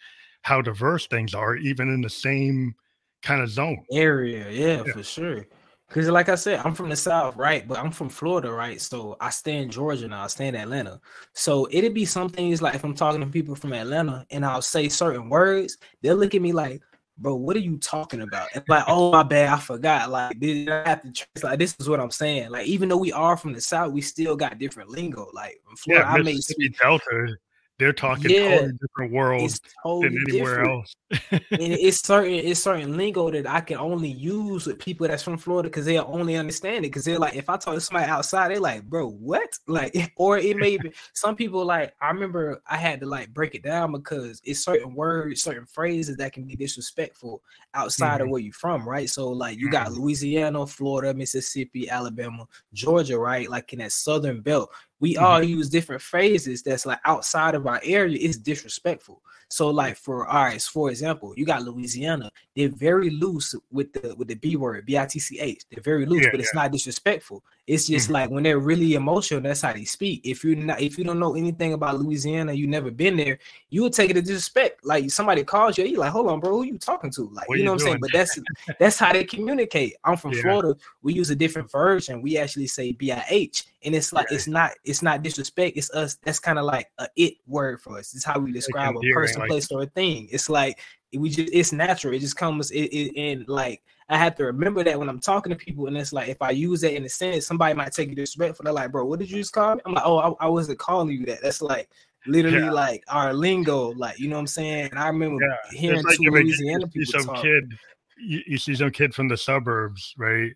[0.43, 2.75] how diverse things are, even in the same
[3.21, 4.49] kind of zone area.
[4.49, 4.93] Yeah, yeah.
[4.93, 5.47] for sure.
[5.87, 7.65] Because, like I said, I'm from the South, right?
[7.65, 8.79] But I'm from Florida, right?
[8.81, 10.23] So I stay in Georgia now.
[10.23, 10.99] I stay in Atlanta.
[11.33, 14.61] So it'd be some things like if I'm talking to people from Atlanta and I'll
[14.61, 16.81] say certain words, they'll look at me like,
[17.17, 18.49] bro, what are you talking about?
[18.53, 20.09] And like, oh my bad, I forgot.
[20.09, 22.51] Like, did I have to like this is what I'm saying.
[22.51, 25.29] Like, even though we are from the South, we still got different lingo.
[25.33, 27.37] Like Florida, yeah, I may speak Delta
[27.79, 30.71] they're talking yeah, totally different worlds totally than anywhere different.
[30.71, 30.95] else.
[31.31, 31.41] and
[31.73, 35.69] it's certain it's certain lingo that I can only use with people that's from Florida
[35.69, 36.89] because they'll only understand it.
[36.89, 39.47] Because they're like, if I talk to somebody outside, they're like, bro, what?
[39.67, 43.53] Like, or it may be some people like I remember I had to like break
[43.53, 48.23] it down because it's certain words, certain phrases that can be disrespectful outside mm-hmm.
[48.23, 49.09] of where you're from, right?
[49.09, 50.01] So like you got mm-hmm.
[50.01, 53.49] Louisiana, Florida, Mississippi, Alabama, Georgia, right?
[53.49, 55.23] Like in that southern belt we mm-hmm.
[55.23, 59.21] all use different phrases that's like outside of our area It's disrespectful.
[59.49, 62.29] So, like for all right, for example, you got Louisiana.
[62.55, 65.63] They're very loose with the with the B word, B I T C H.
[65.71, 66.61] They're very loose, yeah, but it's yeah.
[66.63, 67.43] not disrespectful.
[67.65, 68.13] It's just mm-hmm.
[68.13, 70.21] like when they're really emotional, that's how they speak.
[70.23, 73.83] If you're not, if you don't know anything about Louisiana, you never been there, you
[73.83, 74.85] would take it as disrespect.
[74.85, 77.29] Like somebody calls you, you like, hold on, bro, who you talking to?
[77.33, 77.99] Like, what you know what I'm saying?
[78.01, 78.39] But that's
[78.79, 79.95] that's how they communicate.
[80.03, 80.41] I'm from yeah.
[80.41, 80.75] Florida.
[81.01, 82.21] We use a different version.
[82.21, 85.77] We actually say B I H, and it's like it's not it's not disrespect.
[85.77, 86.15] It's us.
[86.23, 88.13] That's kind of like a it word for us.
[88.15, 90.27] It's how we describe a person, like, place, or a thing.
[90.31, 90.79] It's like
[91.13, 92.13] we just it's natural.
[92.13, 95.49] It just comes it, it and like I have to remember that when I'm talking
[95.49, 98.09] to people, and it's like if I use that in a sentence, somebody might take
[98.09, 98.63] it disrespectful.
[98.63, 100.79] They're like, "Bro, what did you just call me?" I'm like, "Oh, I, I wasn't
[100.79, 101.89] calling you that." That's like
[102.25, 102.71] literally yeah.
[102.71, 104.89] like our lingo, like you know what I'm saying.
[104.91, 105.77] And I remember yeah.
[105.77, 107.43] hearing like two Louisiana you people some talk.
[107.43, 107.73] kid,
[108.17, 110.53] you, you see some kid from the suburbs, right?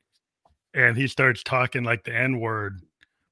[0.73, 2.81] And he starts talking like the N word,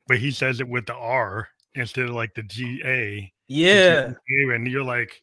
[0.07, 3.31] but he says it with the R instead of like the G A.
[3.47, 5.21] Yeah, and you're like,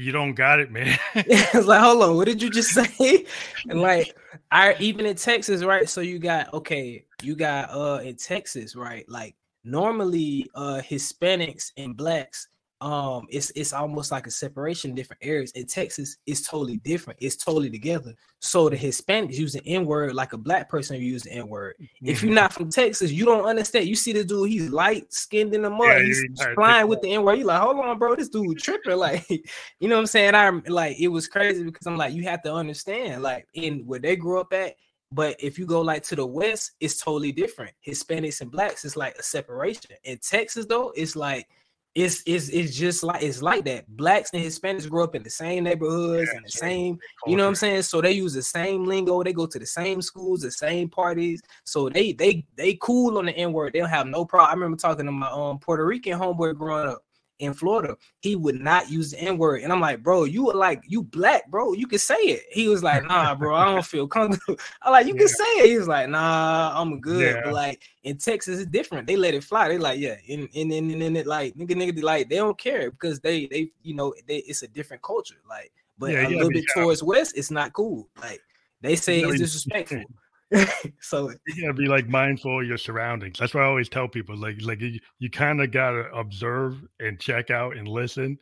[0.00, 0.98] you don't got it, man.
[1.14, 3.26] it's like, hold on, what did you just say?
[3.68, 4.16] and like,
[4.50, 5.88] I even in Texas, right?
[5.88, 9.06] So you got okay, you got uh in Texas, right?
[9.08, 12.48] Like normally uh Hispanics and blacks
[12.80, 15.50] um it's it's almost like a separation in different areas.
[15.52, 17.18] In texas it's totally different.
[17.22, 18.14] It's totally together.
[18.40, 22.08] So the hispanics use the n-word like a black person use the n-word mm-hmm.
[22.08, 23.86] if you're not from texas you don't understand.
[23.86, 27.12] You see the dude he's light skinned in the mud yeah, he's flying with the
[27.12, 28.90] n-word you're like hold on bro this dude tripping.
[29.00, 30.34] Like you know what i'm saying?
[30.34, 33.98] I'm like it was crazy because i'm like you have to understand like in where
[33.98, 34.74] they grew up at
[35.12, 37.72] but if you go like to the west, it's totally different.
[37.84, 39.90] Hispanics and blacks it's like a separation.
[40.04, 41.48] In Texas, though, it's like
[41.94, 43.84] it's it's it's just like it's like that.
[43.96, 47.42] Blacks and Hispanics grow up in the same neighborhoods yeah, and the same, you know
[47.44, 47.82] what I'm saying?
[47.82, 51.42] So they use the same lingo, they go to the same schools, the same parties.
[51.64, 53.72] So they they they cool on the N-word.
[53.72, 54.50] They don't have no problem.
[54.50, 57.02] I remember talking to my um Puerto Rican homeboy growing up
[57.40, 59.62] in Florida, he would not use the N word.
[59.62, 61.72] And I'm like, bro, you were like, you black, bro.
[61.72, 62.42] You can say it.
[62.50, 64.60] He was like, nah, bro, I don't feel comfortable.
[64.82, 65.20] I'm like, you yeah.
[65.20, 65.70] can say it.
[65.70, 67.34] He was like, nah, I'm good.
[67.34, 67.40] Yeah.
[67.44, 69.06] But like in Texas, it's different.
[69.06, 69.68] They let it fly.
[69.68, 72.90] They like, yeah, and and and, and it like nigga, nigga, like they don't care
[72.90, 75.40] because they they you know they, it's a different culture.
[75.48, 78.08] Like, but yeah, a little bit towards west, it's not cool.
[78.20, 78.40] Like
[78.82, 80.04] they say it's disrespectful.
[81.00, 83.38] so you gotta be like mindful of your surroundings.
[83.38, 87.20] That's why I always tell people like like you, you kind of gotta observe and
[87.20, 88.38] check out and listen.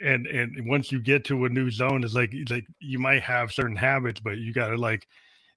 [0.00, 3.52] And and once you get to a new zone, it's like like you might have
[3.52, 5.06] certain habits, but you gotta like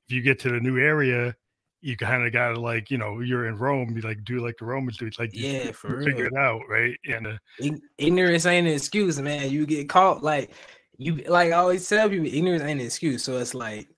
[0.08, 1.36] if you get to the new area,
[1.82, 4.66] you kind of gotta like you know you're in Rome, you like do like the
[4.66, 5.06] Romans do.
[5.06, 6.98] It's like yeah, for figure it out, right?
[7.10, 9.50] And uh, ignorance ain't an excuse, man.
[9.50, 10.52] You get caught like
[10.98, 13.24] you like I always tell people, ignorance ain't an excuse.
[13.24, 13.90] So it's like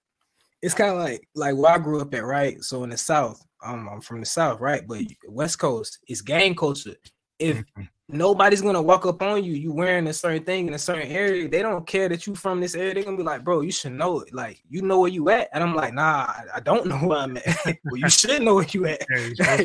[0.62, 2.62] it's kind of like like where I grew up at, right?
[2.64, 4.88] So in the South, um, I'm from the South, right?
[4.88, 6.96] But West Coast is gang culture.
[7.40, 7.84] If mm-hmm.
[8.10, 11.48] nobody's gonna walk up on you, you wearing a certain thing in a certain area,
[11.50, 12.94] they don't care that you from this area.
[12.94, 14.32] They're gonna be like, bro, you should know it.
[14.36, 15.50] Like, you know where you at.
[15.52, 17.66] And I'm like, nah, I, don't know where I'm at.
[17.66, 19.04] well, you should know where you at.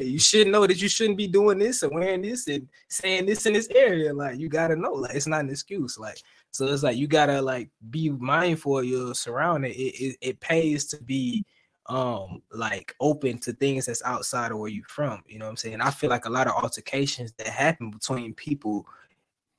[0.02, 3.44] you should know that you shouldn't be doing this and wearing this and saying this
[3.44, 4.14] in this area.
[4.14, 4.92] Like, you gotta know.
[4.92, 5.98] Like, it's not an excuse.
[5.98, 6.22] Like,
[6.56, 9.72] so it's like you gotta like be mindful of your surrounding.
[9.72, 11.44] It, it, it pays to be
[11.86, 15.22] um like open to things that's outside of where you're from.
[15.26, 15.80] You know what I'm saying?
[15.80, 18.86] I feel like a lot of altercations that happen between people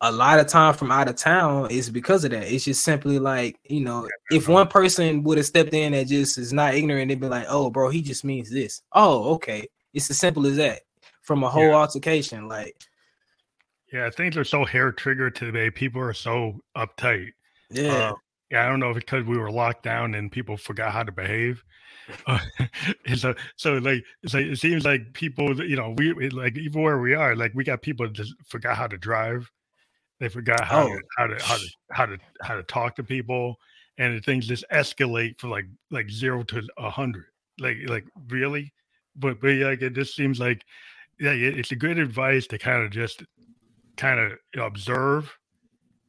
[0.01, 2.51] a lot of time from out of town is because of that.
[2.51, 6.38] It's just simply like, you know, if one person would have stepped in that just
[6.38, 8.83] is not ignorant, they'd be like, oh, bro, he just means this.
[8.91, 9.67] Oh, okay.
[9.93, 10.81] It's as simple as that
[11.23, 11.75] from a whole yeah.
[11.75, 12.47] altercation.
[12.47, 12.75] Like,
[13.91, 15.69] yeah, things are so hair triggered today.
[15.69, 17.32] People are so uptight.
[17.69, 17.91] Yeah.
[17.93, 18.13] Uh,
[18.52, 21.12] yeah, I don't know if because we were locked down and people forgot how to
[21.12, 21.63] behave.
[22.26, 22.39] Uh,
[23.15, 27.00] so, so like, it's like it seems like people, you know, we like even where
[27.00, 29.50] we are, like we got people that just forgot how to drive.
[30.19, 30.88] They forgot how oh.
[30.88, 33.58] to, how to how to how to how to talk to people,
[33.97, 37.26] and things just escalate from like like zero to a hundred.
[37.60, 38.73] Like like really,
[39.15, 40.63] but but like it just seems like
[41.19, 43.23] yeah, it's a good advice to kind of just
[43.97, 45.36] kind of observe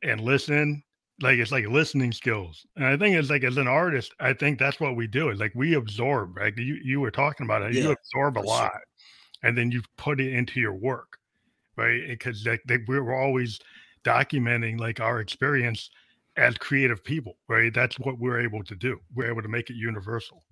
[0.02, 0.82] and listen
[1.20, 2.64] like it's like listening skills.
[2.76, 5.40] And i think it's like as an artist i think that's what we do is
[5.40, 6.56] like we absorb right?
[6.56, 8.82] You you were talking about it yeah, you absorb a lot sure.
[9.42, 11.18] and then you put it into your work
[11.76, 12.02] right?
[12.08, 13.58] Because like they, we're always
[14.04, 15.90] documenting like our experience
[16.36, 17.74] as creative people right?
[17.74, 18.98] That's what we're able to do.
[19.14, 20.44] We're able to make it universal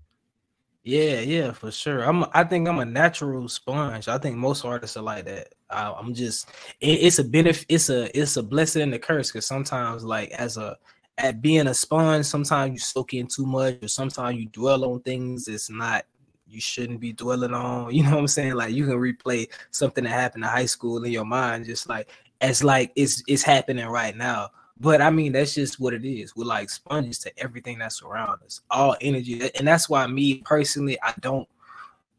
[0.86, 2.04] yeah, yeah, for sure.
[2.04, 2.24] I'm.
[2.32, 4.06] I think I'm a natural sponge.
[4.06, 5.52] I think most artists are like that.
[5.68, 6.48] I, am just.
[6.80, 7.66] It, it's a benefit.
[7.68, 8.16] It's a.
[8.16, 10.76] It's a blessing and a curse because sometimes, like as a,
[11.18, 15.00] at being a sponge, sometimes you soak in too much, or sometimes you dwell on
[15.00, 16.04] things it's not.
[16.46, 17.92] You shouldn't be dwelling on.
[17.92, 18.54] You know what I'm saying?
[18.54, 22.08] Like you can replay something that happened in high school in your mind, just like
[22.40, 24.50] as like it's it's happening right now.
[24.78, 26.36] But I mean, that's just what it is.
[26.36, 29.50] We're like sponges to everything that's around us, all energy.
[29.56, 31.48] And that's why me personally, I don't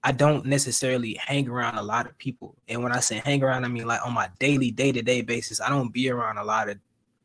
[0.03, 2.55] I don't necessarily hang around a lot of people.
[2.67, 5.69] And when I say hang around, I mean like on my daily, day-to-day basis, I
[5.69, 6.77] don't be around a lot of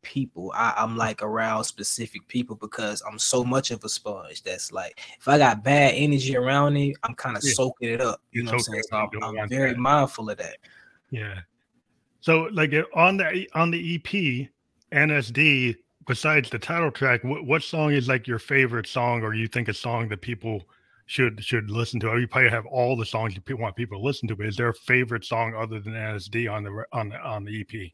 [0.03, 0.53] people.
[0.55, 4.43] I, am like around specific people because I'm so much of a sponge.
[4.43, 7.53] That's like if I got bad energy around me, I'm kind of yeah.
[7.55, 8.21] soaking it up.
[8.33, 8.83] You know what I'm saying?
[8.91, 9.79] So I'm, I'm very that.
[9.79, 10.57] mindful of that.
[11.11, 11.41] Yeah.
[12.21, 14.49] So like on the on the EP,
[14.93, 15.77] NSD,
[16.07, 19.69] besides the title track, what, what song is like your favorite song, or you think
[19.69, 20.63] a song that people
[21.07, 22.19] should should listen to?
[22.19, 24.69] You probably have all the songs you want people to listen to, but is there
[24.69, 27.91] a favorite song other than NSD on the on the on the EP?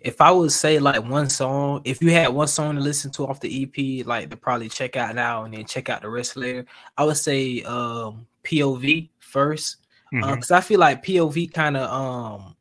[0.00, 3.26] If I would say like one song, if you had one song to listen to
[3.26, 6.36] off the EP, like to probably check out now and then check out the rest
[6.36, 6.64] later,
[6.96, 9.76] I would say um POV first.
[10.10, 10.54] because uh, mm-hmm.
[10.54, 12.56] I feel like POV kind of um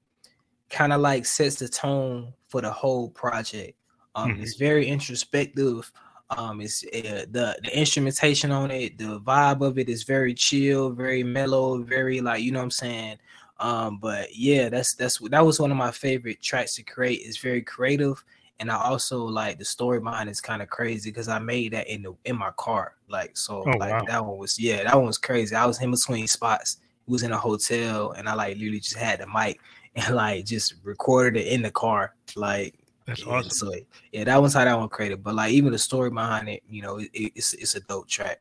[0.69, 3.77] kind of like sets the tone for the whole project.
[4.15, 4.43] Um, mm-hmm.
[4.43, 5.91] It's very introspective.
[6.29, 10.89] Um, it's uh, the the instrumentation on it, the vibe of it is very chill,
[10.89, 13.17] very mellow, very like you know what I'm saying.
[13.59, 17.21] Um, but yeah, that's that's that was one of my favorite tracks to create.
[17.23, 18.23] It's very creative,
[18.59, 21.87] and I also like the story behind it's kind of crazy because I made that
[21.87, 22.95] in the in my car.
[23.07, 24.05] Like so, oh, like wow.
[24.07, 25.55] that one was yeah, that one was crazy.
[25.55, 26.77] I was in between spots.
[27.07, 29.61] It was in a hotel, and I like literally just had the mic
[29.97, 32.13] and like just recorded it in the car.
[32.35, 33.49] Like that's awesome.
[33.49, 33.73] So
[34.11, 35.23] yeah, that was how that one created.
[35.23, 38.39] But like even the story behind it, you know, it, it's it's a dope track.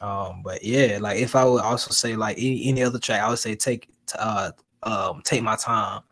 [0.00, 3.28] Um, but yeah, like if I would also say like any, any other track, I
[3.28, 3.88] would say take
[4.18, 6.02] uh um take my time,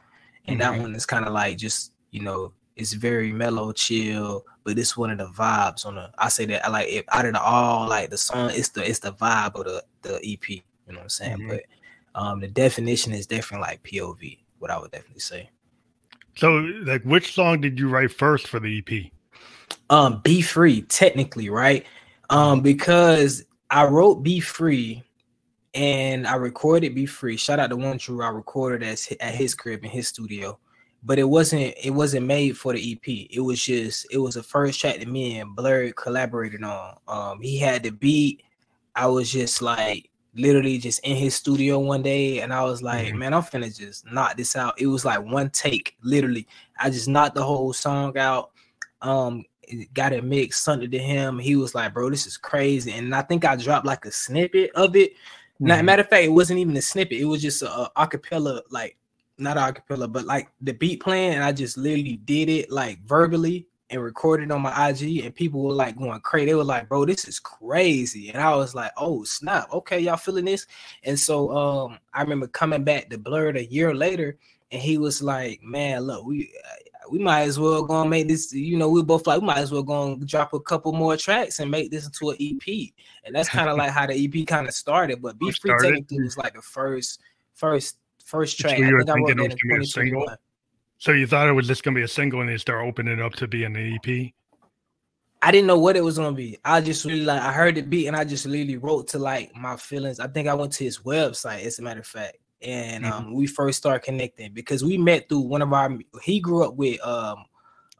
[0.46, 0.72] and mm-hmm.
[0.72, 4.96] that one is kind of like just you know it's very mellow, chill, but it's
[4.96, 6.10] one of the vibes on the.
[6.18, 8.88] I say that I like it out of the all like the song, it's the
[8.88, 10.48] it's the vibe of the the EP.
[10.48, 11.38] You know what I'm saying?
[11.38, 11.48] Mm-hmm.
[11.48, 11.64] But
[12.14, 15.50] um the definition is different, like POV what I would definitely say.
[16.36, 16.52] So,
[16.84, 19.10] like, which song did you write first for the EP?
[19.90, 21.84] Um, Be Free, technically, right?
[22.30, 25.02] Um, because I wrote Be Free
[25.74, 27.36] and I recorded Be Free.
[27.36, 28.22] Shout out to One True.
[28.22, 30.58] I recorded at, at his crib in his studio.
[31.02, 33.28] But it wasn't it wasn't made for the EP.
[33.30, 36.96] It was just it was the first track that me and Blur collaborated on.
[37.08, 38.42] Um he had the beat.
[38.94, 43.08] I was just like literally just in his studio one day and I was like,
[43.08, 43.18] mm-hmm.
[43.18, 44.80] man, I'm finna just knock this out.
[44.80, 46.46] It was like one take, literally.
[46.78, 48.50] I just knocked the whole song out.
[49.02, 49.44] Um,
[49.94, 51.38] got it mixed, sent it to him.
[51.38, 52.92] He was like, bro, this is crazy.
[52.92, 55.12] And I think I dropped like a snippet of it.
[55.12, 55.66] Mm-hmm.
[55.66, 58.62] Now, matter of fact, it wasn't even a snippet, it was just a, a acapella,
[58.70, 58.96] like
[59.38, 63.02] not a acapella, but like the beat playing, and I just literally did it like
[63.04, 66.46] verbally and recorded on my IG, and people were like going crazy.
[66.46, 69.72] They were like, "Bro, this is crazy," and I was like, "Oh snap!
[69.72, 70.66] Okay, y'all feeling this?"
[71.02, 74.38] And so um, I remember coming back to Blerd a year later,
[74.70, 76.52] and he was like, "Man, look, we
[77.10, 78.52] we might as well go and make this.
[78.52, 81.16] You know, we both like we might as well go and drop a couple more
[81.16, 82.90] tracks and make this into an EP."
[83.24, 85.20] And that's kind of like how the EP kind of started.
[85.20, 87.20] But Be Free technically was like the first,
[87.54, 88.76] first, first track.
[88.78, 90.36] So I think I wrote that in 2021.
[91.00, 93.22] So you thought it was just gonna be a single, and they start opening it
[93.22, 94.32] up to be an EP.
[95.40, 96.58] I didn't know what it was gonna be.
[96.62, 99.56] I just really like I heard it beat, and I just literally wrote to like
[99.56, 100.20] my feelings.
[100.20, 103.12] I think I went to his website, as a matter of fact, and mm-hmm.
[103.14, 105.98] um, we first started connecting because we met through one of our.
[106.22, 107.46] He grew up with um,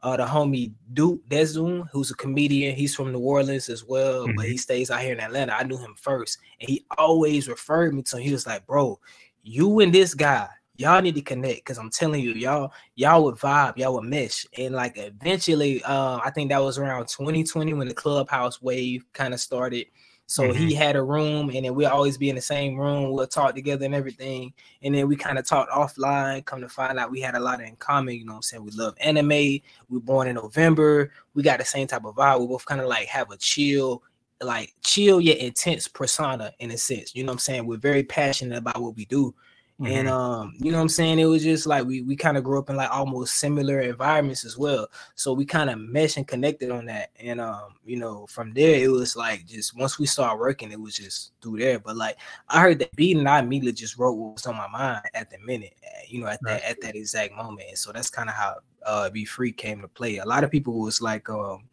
[0.03, 2.75] uh, the homie Duke Deszoom, who's a comedian.
[2.75, 4.35] He's from New Orleans as well, mm-hmm.
[4.35, 5.55] but he stays out here in Atlanta.
[5.55, 8.21] I knew him first, and he always referred me to him.
[8.21, 8.99] He was like, "Bro,
[9.41, 10.49] you and this guy,
[10.81, 14.45] y'all need to connect because I'm telling you, y'all, y'all would vibe, y'all would mesh."
[14.57, 19.33] And like eventually, uh, I think that was around 2020 when the Clubhouse wave kind
[19.33, 19.87] of started
[20.31, 20.65] so mm-hmm.
[20.65, 23.11] he had a room, and then we'll always be in the same room.
[23.11, 24.53] We'll talk together and everything.
[24.81, 26.45] And then we kind of talked offline.
[26.45, 28.15] Come to find out, we had a lot in common.
[28.15, 29.27] You know, what I'm saying we love anime.
[29.27, 31.11] We were born in November.
[31.33, 32.39] We got the same type of vibe.
[32.39, 34.03] We both kind of like have a chill,
[34.39, 37.13] like chill yet intense persona in a sense.
[37.13, 37.65] You know what I'm saying?
[37.67, 39.35] We're very passionate about what we do.
[39.81, 39.93] Mm-hmm.
[39.93, 41.17] And um, you know what I'm saying?
[41.17, 44.45] It was just like we we kind of grew up in like almost similar environments
[44.45, 44.87] as well.
[45.15, 47.09] So we kind of mesh and connected on that.
[47.19, 50.79] And um, you know, from there it was like just once we started working, it
[50.79, 51.79] was just through there.
[51.79, 52.17] But like
[52.47, 55.31] I heard that beat and I immediately just wrote what was on my mind at
[55.31, 56.61] the minute, eh, you know, at right.
[56.61, 57.69] that at that exact moment.
[57.69, 60.17] And so that's kind of how uh Be Free came to play.
[60.17, 61.63] A lot of people was like um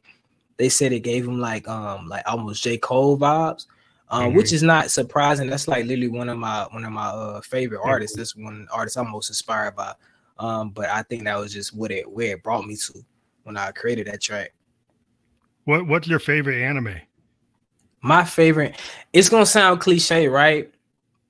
[0.57, 2.79] they said it gave them like um like almost J.
[2.79, 3.66] Cole vibes
[4.11, 4.37] um, mm-hmm.
[4.37, 5.49] which is not surprising.
[5.49, 8.16] That's like literally one of my one of my uh, favorite artists.
[8.16, 9.94] This one artist I'm most inspired by.
[10.38, 13.05] Um, but I think that was just what it where it brought me to
[13.42, 14.53] when I created that track.
[15.64, 16.97] What What's your favorite anime?
[18.01, 18.77] My favorite.
[19.12, 20.73] It's gonna sound cliche, right?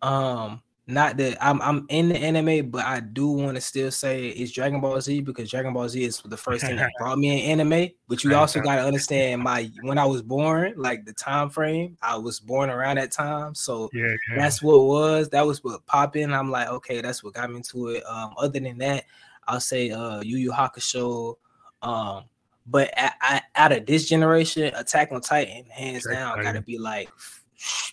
[0.03, 4.29] Um, not that I'm I'm in the anime, but I do want to still say
[4.29, 7.45] it's Dragon Ball Z because Dragon Ball Z is the first thing that brought me
[7.45, 7.91] in anime.
[8.09, 11.99] But you also got to understand my when I was born, like the time frame.
[12.01, 14.37] I was born around that time, so yeah, yeah.
[14.37, 15.29] that's what was.
[15.29, 16.33] That was what popped in.
[16.33, 18.03] I'm like, okay, that's what got me into it.
[18.07, 19.05] Um, other than that,
[19.47, 21.35] I'll say uh Yu Yu Hakusho.
[21.83, 22.25] Um,
[22.67, 27.11] but I out of this generation, Attack on Titan, hands down, got to be like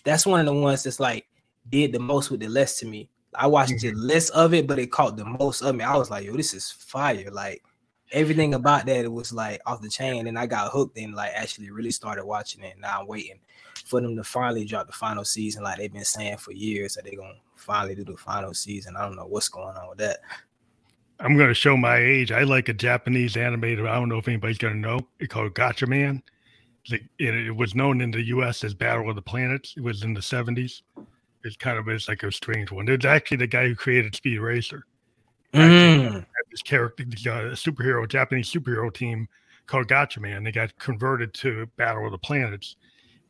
[0.02, 1.26] that's one of the ones that's like
[1.70, 3.08] did the most with the less to me.
[3.34, 3.96] I watched mm-hmm.
[3.96, 5.84] the less of it, but it caught the most of me.
[5.84, 7.30] I was like, yo, this is fire.
[7.30, 7.62] Like
[8.12, 10.26] everything about that, it was like off the chain.
[10.26, 12.78] And I got hooked and like actually really started watching it.
[12.78, 13.38] Now I'm waiting
[13.84, 17.04] for them to finally drop the final season, like they've been saying for years that
[17.04, 18.96] they're gonna finally do the final season.
[18.96, 20.20] I don't know what's going on with that.
[21.20, 22.32] I'm gonna show my age.
[22.32, 23.86] I like a Japanese animated.
[23.86, 25.00] I don't know if anybody's gonna know.
[25.20, 26.22] It's called Gotcha Gatchaman.
[27.18, 28.62] It, was known in the U.S.
[28.62, 29.74] as Battle of the Planets.
[29.76, 30.82] It was in the 70s
[31.46, 32.88] it kind of is like a strange one.
[32.88, 34.84] It's actually the guy who created Speed Racer.
[35.54, 36.26] Mm.
[36.50, 39.28] This character, uh, superhero, Japanese superhero team
[39.66, 40.44] called Gatchaman.
[40.44, 42.76] They got converted to Battle of the Planets,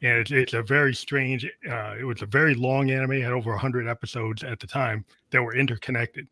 [0.03, 1.45] and it's, it's a very strange.
[1.69, 5.43] Uh, it was a very long anime, had over hundred episodes at the time that
[5.43, 6.27] were interconnected.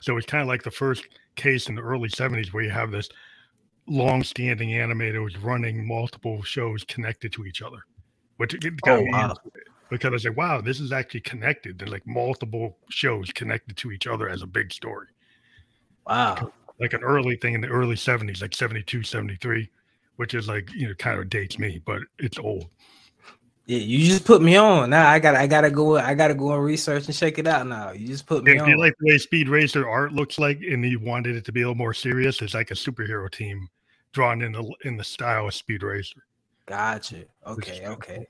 [0.00, 1.04] So it's kind of like the first
[1.36, 3.08] case in the early '70s where you have this
[3.88, 7.78] long-standing anime that was running multiple shows connected to each other,
[8.36, 9.34] which got oh, wow
[9.90, 11.78] because I said, wow, this is actually connected.
[11.78, 15.08] There's like multiple shows connected to each other as a big story.
[16.06, 16.52] Wow.
[16.80, 19.68] Like an early thing in the early 70s, like 72, 73,
[20.16, 22.68] which is like, you know, kind of dates me, but it's old.
[23.66, 24.90] Yeah, you just put me on.
[24.90, 27.66] Now I got I gotta go I gotta go and research and check it out
[27.66, 27.90] now.
[27.90, 28.68] You just put me if on.
[28.68, 31.62] you like the way Speed Racer art looks like and you wanted it to be
[31.62, 33.68] a little more serious, it's like a superhero team
[34.12, 36.22] drawn in the in the style of Speed Racer.
[36.66, 37.24] Gotcha.
[37.44, 38.26] Okay, okay.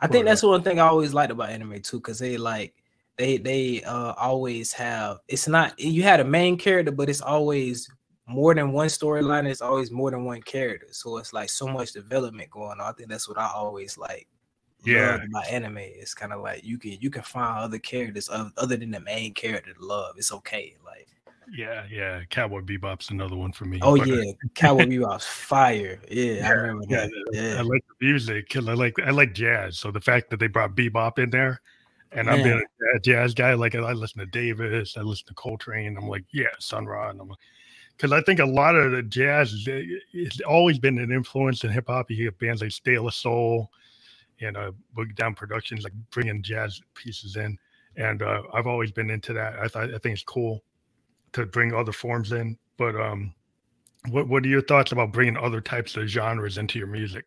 [0.00, 2.74] I think that's one thing I always liked about anime too, because they like
[3.16, 7.90] they they uh always have it's not you had a main character, but it's always
[8.26, 9.48] more than one storyline.
[9.48, 12.80] It's always more than one character, so it's like so much development going on.
[12.80, 14.28] I think that's what I always like.
[14.84, 18.76] Yeah, about anime, it's kind of like you can you can find other characters other
[18.76, 20.14] than the main character to love.
[20.16, 21.08] It's okay, like
[21.52, 22.22] yeah, yeah.
[22.30, 23.78] Cowboy Bebop's another one for me.
[23.82, 26.00] Oh yeah, Cowboy Bebop's fire.
[26.10, 27.10] Yeah, yeah, I remember that.
[27.32, 27.56] Yeah.
[27.58, 28.56] I like the music.
[28.56, 29.78] I like I like jazz.
[29.78, 31.60] So the fact that they brought bebop in there,
[32.12, 32.62] and I've been
[32.94, 33.54] a jazz guy.
[33.54, 35.96] Like I listen to Davis, I listen to Coltrane.
[35.96, 37.10] I'm like, yeah, Sun Ra.
[37.10, 37.38] And I'm like.
[37.96, 41.88] because I think a lot of the jazz has always been an influence in hip
[41.88, 42.10] hop.
[42.10, 43.70] You get bands like De La Soul
[44.40, 47.58] and uh, Boogie Down Productions, like bringing jazz pieces in.
[47.96, 49.58] And uh, I've always been into that.
[49.58, 50.62] I thought I think it's cool
[51.32, 52.58] to bring other forms in.
[52.76, 53.34] But um,
[54.10, 57.24] What What are your thoughts about bringing other types of genres into your music?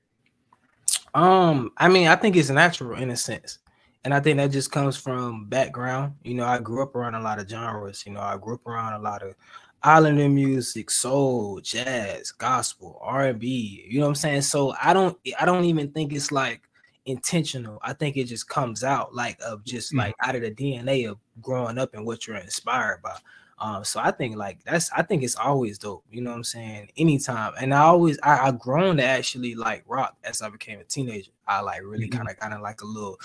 [1.14, 3.60] Um, I mean, I think it's natural in a sense.
[4.04, 6.16] And I think that just comes from background.
[6.24, 8.04] You know, I grew up around a lot of genres.
[8.06, 9.36] You know, I grew up around a lot of
[9.84, 13.86] islander music, soul, jazz, gospel, R&B.
[13.88, 14.42] You know what I'm saying?
[14.42, 16.62] So I don't I don't even think it's like
[17.06, 17.80] intentional.
[17.82, 20.00] I think it just comes out like of just mm-hmm.
[20.00, 23.18] like out of the DNA of growing up and what you're inspired by.
[23.62, 26.44] Um, so I think like that's I think it's always dope, you know what I'm
[26.44, 26.90] saying?
[26.98, 27.54] Anytime.
[27.62, 31.30] And I always I, I grown to actually like rock as I became a teenager.
[31.48, 33.20] I like really kind of kind of like a little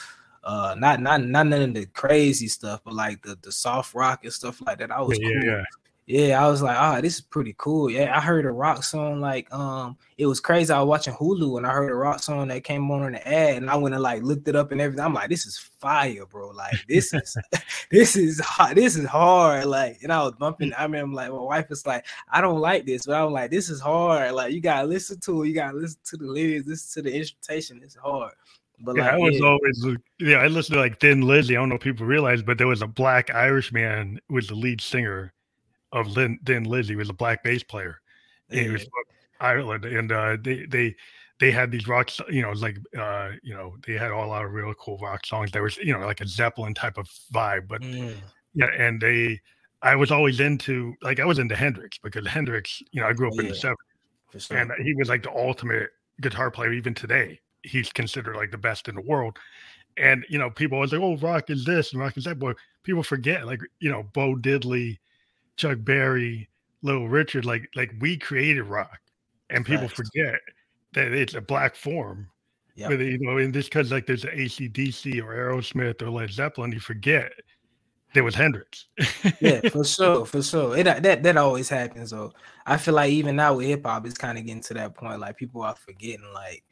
[0.45, 4.25] uh not not not none of the crazy stuff, but like the the soft rock
[4.25, 4.91] and stuff like that.
[4.91, 5.43] I was yeah, cool.
[5.43, 5.65] yeah,
[6.07, 7.91] yeah, I was like, ah, oh, this is pretty cool.
[7.91, 10.73] Yeah, I heard a rock song like um it was crazy.
[10.73, 13.29] I was watching Hulu and I heard a rock song that came on in the
[13.29, 15.05] ad, and I went and like looked it up and everything.
[15.05, 16.51] I'm like, this is fire, bro.
[16.51, 17.37] Like this is
[17.91, 19.65] this is hard, this is hard.
[19.65, 20.73] Like, and I was bumping.
[20.75, 23.69] I remember like my wife was like, I don't like this, but I'm like, this
[23.69, 24.33] is hard.
[24.33, 27.17] Like, you gotta listen to it, you gotta listen to the lyrics, listen to the
[27.17, 27.81] instrumentation.
[27.83, 28.33] It's hard.
[28.79, 29.47] But yeah, like, I was yeah.
[29.47, 29.87] always
[30.21, 31.57] yeah, I listened to like Thin Lizzy.
[31.57, 34.55] I don't know if people realize, but there was a black Irish man was the
[34.55, 35.33] lead singer
[35.93, 38.01] of Lynn, Thin Lizzy was a black bass player.
[38.51, 38.63] Yeah.
[38.63, 38.87] He was
[39.41, 40.97] Ireland, and uh, they they
[41.39, 44.45] they had these rock, you know, like uh, you know, they had all a lot
[44.45, 45.51] of real cool rock songs.
[45.51, 48.15] There was, you know, like a Zeppelin type of vibe, but mm.
[48.55, 49.41] yeah, and they,
[49.83, 53.29] I was always into like I was into Hendrix because Hendrix, you know, I grew
[53.29, 56.73] up yeah, in the seventies, and he was like the ultimate guitar player.
[56.73, 59.39] Even today, he's considered like the best in the world.
[59.99, 62.57] And you know, people always like, "Oh, rock is this and rock is that." But
[62.83, 64.99] people forget, like you know, Bo Diddley,
[65.57, 66.49] Chuck Berry,
[66.83, 69.01] Little Richard, like like we created rock,
[69.51, 70.41] and people forget
[70.93, 72.29] that it's a black form.
[72.75, 76.73] Yeah, you know, and this because like there's an ACDC or Aerosmith or Led Zeppelin,
[76.73, 77.33] you forget
[78.17, 78.87] there was Hendrix.
[79.41, 80.77] yeah, for sure, for sure.
[80.77, 82.11] It that that always happens.
[82.11, 82.33] So
[82.65, 85.21] I feel like even now with hip hop, it's kind of getting to that point.
[85.21, 86.65] Like people are forgetting, like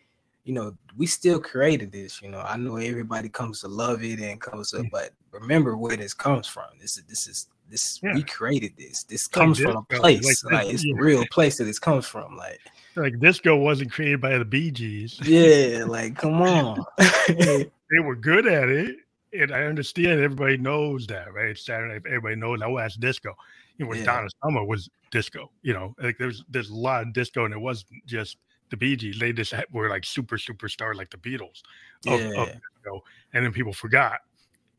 [0.44, 2.22] you know, we still created this.
[2.22, 4.90] You know, I know everybody comes to love it and comes to, mm.
[4.90, 6.64] but remember where this comes from.
[6.80, 8.14] This is this is this yeah.
[8.14, 9.04] we created this.
[9.04, 10.44] This comes from a place.
[10.44, 10.94] Like, like it's yeah.
[10.94, 12.36] the real place that this comes from.
[12.36, 12.60] Like
[12.96, 15.18] like disco wasn't created by the Bee Gees.
[15.22, 16.84] Yeah, like come on.
[17.28, 18.96] they were good at it.
[19.32, 21.48] And I understand everybody knows that, right?
[21.48, 23.34] It's Saturday everybody knows oh that's disco.
[23.78, 24.04] You know, when yeah.
[24.04, 27.60] Donna Summer was disco, you know, like there's there's a lot of disco and it
[27.60, 28.36] wasn't just
[28.70, 29.18] the Bee Gees.
[29.18, 31.62] They just had, were like super superstar like the Beatles
[32.06, 32.42] of, yeah.
[32.42, 33.02] of disco.
[33.32, 34.20] And then people forgot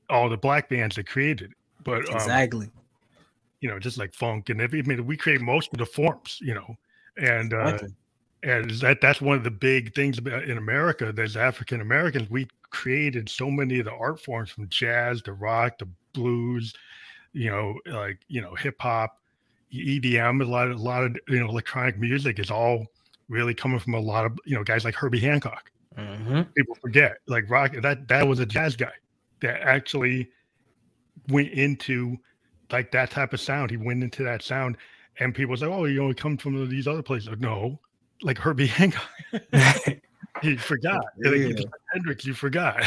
[0.10, 1.58] all the black bands that created it.
[1.86, 2.70] But um, exactly,
[3.62, 6.40] you know, just like funk and every, I mean, we create most of the forms,
[6.42, 6.76] you know,
[7.18, 7.78] and uh,
[8.44, 11.14] and that that's one of the big things in America.
[11.14, 12.30] There's African Americans.
[12.30, 16.74] We created so many of the art forms from jazz to rock to blues,
[17.32, 19.20] you know, like you know, hip hop,
[19.74, 20.42] EDM.
[20.42, 22.86] A lot, of, a lot of you know, electronic music is all
[23.30, 25.72] really coming from a lot of you know guys like Herbie Hancock.
[25.98, 26.42] Mm-hmm.
[26.58, 28.92] People forget like rock that that was a jazz guy
[29.42, 30.30] that actually
[31.30, 32.18] went into
[32.72, 33.72] like that type of sound.
[33.72, 34.78] He went into that sound,
[35.20, 37.80] and people say, "Oh, you know, he comes from these other places." Like, no,
[38.22, 39.10] like Herbie Hancock.
[40.42, 41.06] he forgot.
[41.24, 41.60] Like,
[41.94, 42.84] Hendrix, you forgot.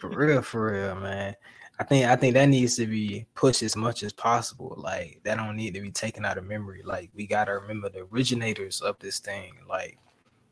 [0.00, 1.34] for real, for real, man.
[1.80, 4.74] I think I think that needs to be pushed as much as possible.
[4.76, 6.82] Like that don't need to be taken out of memory.
[6.84, 9.54] Like we gotta remember the originators of this thing.
[9.66, 9.98] Like,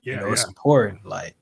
[0.02, 0.32] yeah, you know, yeah.
[0.32, 1.04] it's important.
[1.04, 1.36] Like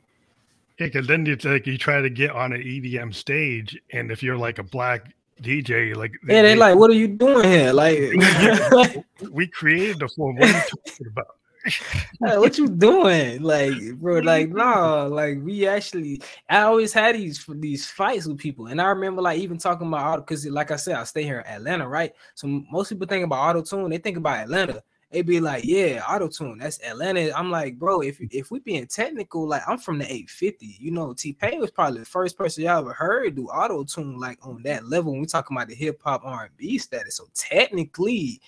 [0.81, 4.25] yeah, because then it's like you try to get on an EDM stage, and if
[4.25, 7.73] you're like a black DJ, like yeah, they, they like, what are you doing here?
[7.73, 7.99] Like,
[9.31, 10.37] we created the form.
[10.37, 11.27] What are you talking about?
[12.21, 13.43] like, what you doing?
[13.43, 18.69] Like, bro, like, no, like we actually I always had these these fights with people.
[18.69, 21.41] And I remember like even talking about auto because like I said, I stay here
[21.41, 22.15] in Atlanta, right?
[22.35, 24.83] So most people think about auto tune, they think about Atlanta
[25.17, 26.59] they be like, yeah, auto tune.
[26.59, 27.33] That's Atlanta.
[27.35, 30.77] I'm like, bro, if if we being technical, like I'm from the 850.
[30.79, 34.19] You know, T Pain was probably the first person y'all ever heard do auto tune
[34.21, 35.13] like on that level.
[35.13, 38.43] When we talking about the hip hop R&B status, so technically,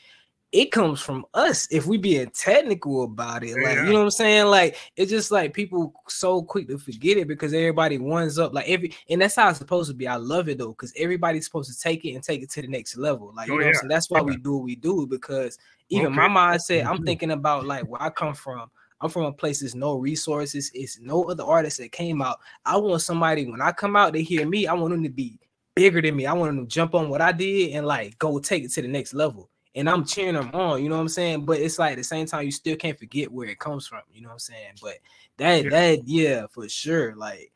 [0.52, 3.54] it comes from us if we being technical about it.
[3.54, 3.84] Like, yeah.
[3.84, 4.46] you know what I'm saying?
[4.48, 8.52] Like, it's just like people so quick to forget it because everybody ones up.
[8.52, 10.06] Like every and that's how it's supposed to be.
[10.06, 12.68] I love it though, because everybody's supposed to take it and take it to the
[12.68, 13.32] next level.
[13.34, 13.72] Like, oh, you oh, know yeah.
[13.72, 13.88] saying?
[13.88, 15.58] That's why we do what we do, because
[15.88, 16.16] even okay.
[16.16, 18.70] my mindset, I'm thinking about like where I come from.
[19.00, 22.38] I'm from a place that's no resources, it's no other artists that came out.
[22.64, 25.38] I want somebody when I come out, they hear me, I want them to be
[25.76, 26.26] bigger than me.
[26.26, 28.82] I want them to jump on what I did and like go take it to
[28.82, 31.44] the next level and I'm cheering them on, you know what I'm saying?
[31.44, 34.00] But it's like at the same time, you still can't forget where it comes from,
[34.12, 34.72] you know what I'm saying?
[34.82, 34.98] But
[35.36, 35.70] that yeah.
[35.70, 37.14] that yeah, for sure.
[37.14, 37.52] Like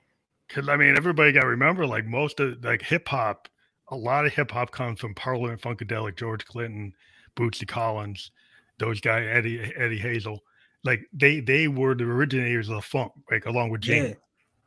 [0.46, 3.48] because I mean everybody gotta remember, like most of like hip hop,
[3.88, 6.94] a lot of hip hop comes from Parliament Funkadelic, George Clinton,
[7.36, 8.30] Bootsy Collins,
[8.78, 10.40] those guys, Eddie Eddie Hazel,
[10.84, 14.16] like they they were the originators of the funk, like along with James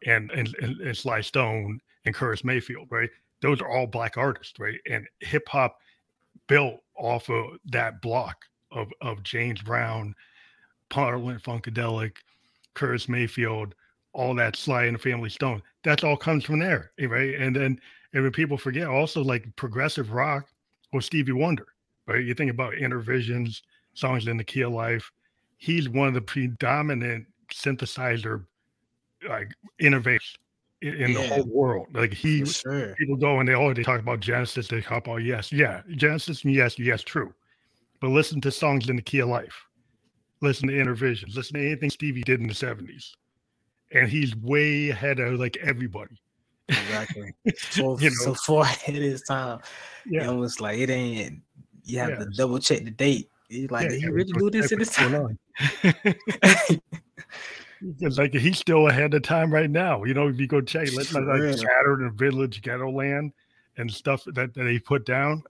[0.02, 0.16] yeah.
[0.16, 3.10] and, and and Sly Stone and Curtis Mayfield, right?
[3.42, 4.80] Those are all black artists, right?
[4.90, 5.78] And hip hop
[6.48, 10.16] built off of that block of of James Brown,
[10.90, 12.18] Parliament Funkadelic,
[12.74, 13.76] Curtis Mayfield,
[14.14, 15.62] all that Sly and the Family Stone.
[15.84, 17.36] That's all comes from there, eh, right?
[17.36, 17.80] And then
[18.14, 20.48] and when people forget, also like progressive rock
[20.94, 21.68] was Stevie Wonder,
[22.08, 22.24] right?
[22.24, 23.62] You think about Innervisions,
[23.94, 25.12] songs in the key of life.
[25.58, 28.46] He's one of the predominant synthesizer
[29.28, 30.38] like innovators
[30.82, 31.88] in, yeah, the whole world.
[31.94, 32.96] Like he, sure.
[32.96, 34.68] people go and they already talk about Genesis.
[34.68, 37.34] They talk about yes, yeah, Genesis, yes, yes, true.
[38.02, 39.66] But listen to songs in the key of life.
[40.42, 41.36] Listen to Innervisions.
[41.36, 43.16] Listen to anything Stevie did in the seventies,
[43.92, 46.20] and he's way ahead of like everybody.
[46.70, 47.34] Exactly.
[47.58, 48.16] So, you know?
[48.16, 49.60] so far ahead of his time.
[50.06, 50.32] Yeah.
[50.32, 51.42] It was like it ain't.
[51.86, 52.16] You have yeah.
[52.18, 53.30] to double check the date.
[53.48, 55.38] He's like, yeah, did he really do this in this time?
[58.18, 60.04] like he's still ahead of time right now.
[60.04, 63.34] You know, if you go check, like, like Shattered and Village Ghetto Land
[63.78, 65.44] and stuff that, that he put down.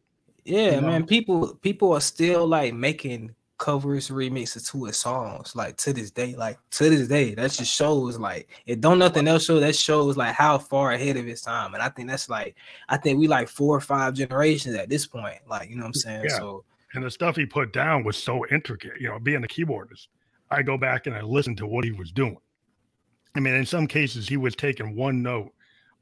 [0.44, 0.88] Yeah, you know?
[0.88, 1.06] man.
[1.06, 6.36] People people are still like making covers remixes to his songs like to this day
[6.36, 10.18] like to this day that just shows like it don't nothing else show that shows
[10.18, 12.56] like how far ahead of his time and i think that's like
[12.90, 15.88] i think we like four or five generations at this point like you know what
[15.88, 16.38] i'm saying yeah.
[16.38, 20.08] so and the stuff he put down was so intricate you know being a keyboardist
[20.52, 22.38] I go back and I listen to what he was doing.
[23.36, 25.52] I mean, in some cases, he was taking one note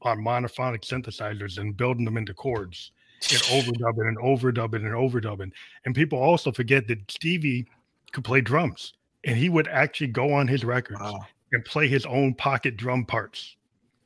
[0.02, 2.92] on monophonic synthesizers and building them into chords
[3.30, 5.50] and overdubbing and overdubbing and overdubbing.
[5.84, 7.66] And people also forget that Stevie
[8.12, 8.94] could play drums
[9.24, 11.24] and he would actually go on his records wow.
[11.52, 13.56] and play his own pocket drum parts.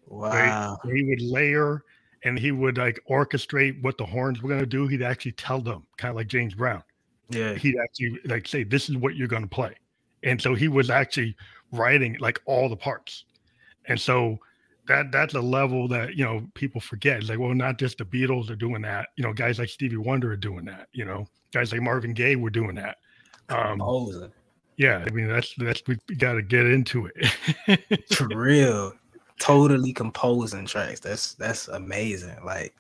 [0.07, 0.79] Wow.
[0.85, 0.95] Right?
[0.95, 1.85] He would layer
[2.25, 4.87] and he would like orchestrate what the horns were going to do.
[4.87, 6.83] He'd actually tell them, kind of like James Brown.
[7.31, 7.55] Yeah.
[7.55, 9.75] He'd actually like say, This is what you're going to play
[10.23, 11.37] and so he was actually
[11.73, 13.25] writing like all the parts
[13.87, 14.39] and so
[14.89, 17.19] that that's a level that you know people forget.
[17.19, 19.09] It's like well not just the beatles are doing that.
[19.17, 21.27] You know guys like stevie wonder are doing that you know.
[21.53, 22.97] Guys like marvin gaye were doing that.
[23.49, 23.81] Um
[24.77, 28.09] yeah i mean that's that's we got to get into it.
[28.15, 28.93] For real.
[29.41, 31.01] Totally composing tracks.
[31.01, 32.75] That's that's amazing like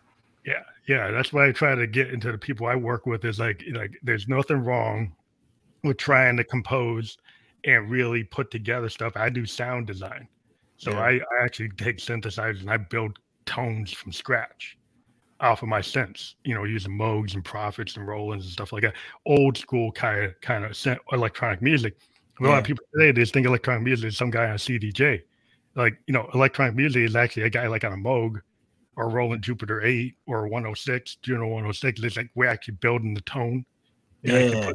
[0.44, 3.38] yeah yeah that's why i try to get into the people i work with is
[3.38, 5.12] like like there's nothing wrong
[5.82, 7.18] with trying to compose
[7.64, 9.16] and really put together stuff.
[9.16, 10.28] I do sound design.
[10.78, 11.00] So yeah.
[11.00, 14.76] I, I actually take synthesizers and I build tones from scratch
[15.40, 18.82] off of my synths, you know, using Moogs and Prophets and Rolands and stuff like
[18.82, 18.94] that.
[19.26, 21.96] Old school kind of kind of electronic music.
[22.40, 24.54] A lot of people today they just think electronic music is some guy on a
[24.54, 25.22] CDJ.
[25.74, 28.40] Like, you know, electronic music is actually a guy like on a Moog
[28.96, 32.02] or Roland Jupiter 8 or 106, Juno 106.
[32.02, 33.64] It's like we're actually building the tone.
[34.22, 34.72] Yeah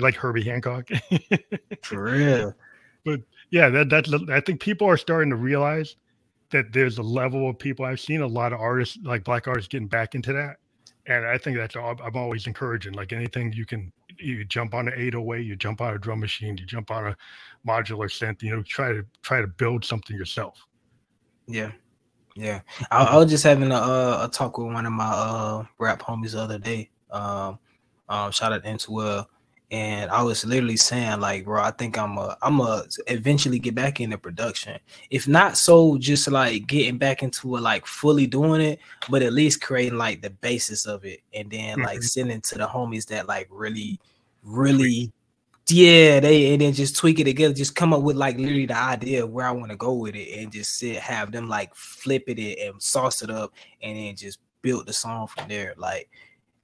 [0.00, 0.88] like Herbie Hancock.
[1.82, 2.54] For real.
[3.04, 5.96] But yeah, that that's I think people are starting to realize
[6.50, 7.84] that there's a level of people.
[7.84, 10.56] I've seen a lot of artists, like black artists, getting back into that,
[11.06, 11.96] and I think that's all.
[12.02, 12.92] I'm always encouraging.
[12.92, 16.56] Like anything you can, you jump on an 808, you jump on a drum machine,
[16.56, 17.16] you jump on a
[17.66, 18.42] modular synth.
[18.42, 20.66] You know, try to try to build something yourself.
[21.46, 21.72] Yeah.
[22.38, 26.02] Yeah, I, I was just having a, a talk with one of my uh, rap
[26.02, 26.90] homies the other day.
[27.10, 27.58] Um,
[28.10, 29.24] um, shout out into uh,
[29.70, 33.74] and I was literally saying like, bro, I think I'm a I'm a eventually get
[33.74, 34.78] back into production.
[35.10, 38.78] If not so, just like getting back into it, like fully doing it,
[39.10, 42.02] but at least creating like the basis of it, and then like mm-hmm.
[42.02, 43.98] sending to the homies that like really,
[44.44, 45.12] really,
[45.68, 48.78] yeah, they and then just tweak it together, just come up with like literally the
[48.78, 51.74] idea of where I want to go with it, and just sit have them like
[51.74, 53.52] flip it and sauce it up,
[53.82, 55.74] and then just build the song from there.
[55.76, 56.08] Like,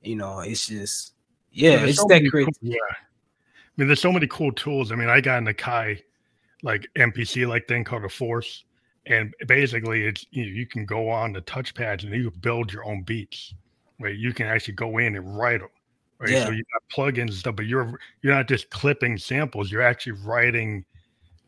[0.02, 1.11] you know, it's just
[1.52, 2.46] yeah, it's so that great.
[2.46, 2.76] Cool, yeah.
[2.90, 4.92] I mean, there's so many cool tools.
[4.92, 6.02] I mean, I got in the Akai
[6.62, 8.64] like MPC like thing called a Force,
[9.06, 12.84] and basically it's you, know, you can go on the touchpads and you build your
[12.84, 13.54] own beats.
[14.00, 15.68] Right, you can actually go in and write them.
[16.18, 16.46] Right, yeah.
[16.46, 19.70] so you got plugins and stuff, but you're you're not just clipping samples.
[19.70, 20.84] You're actually writing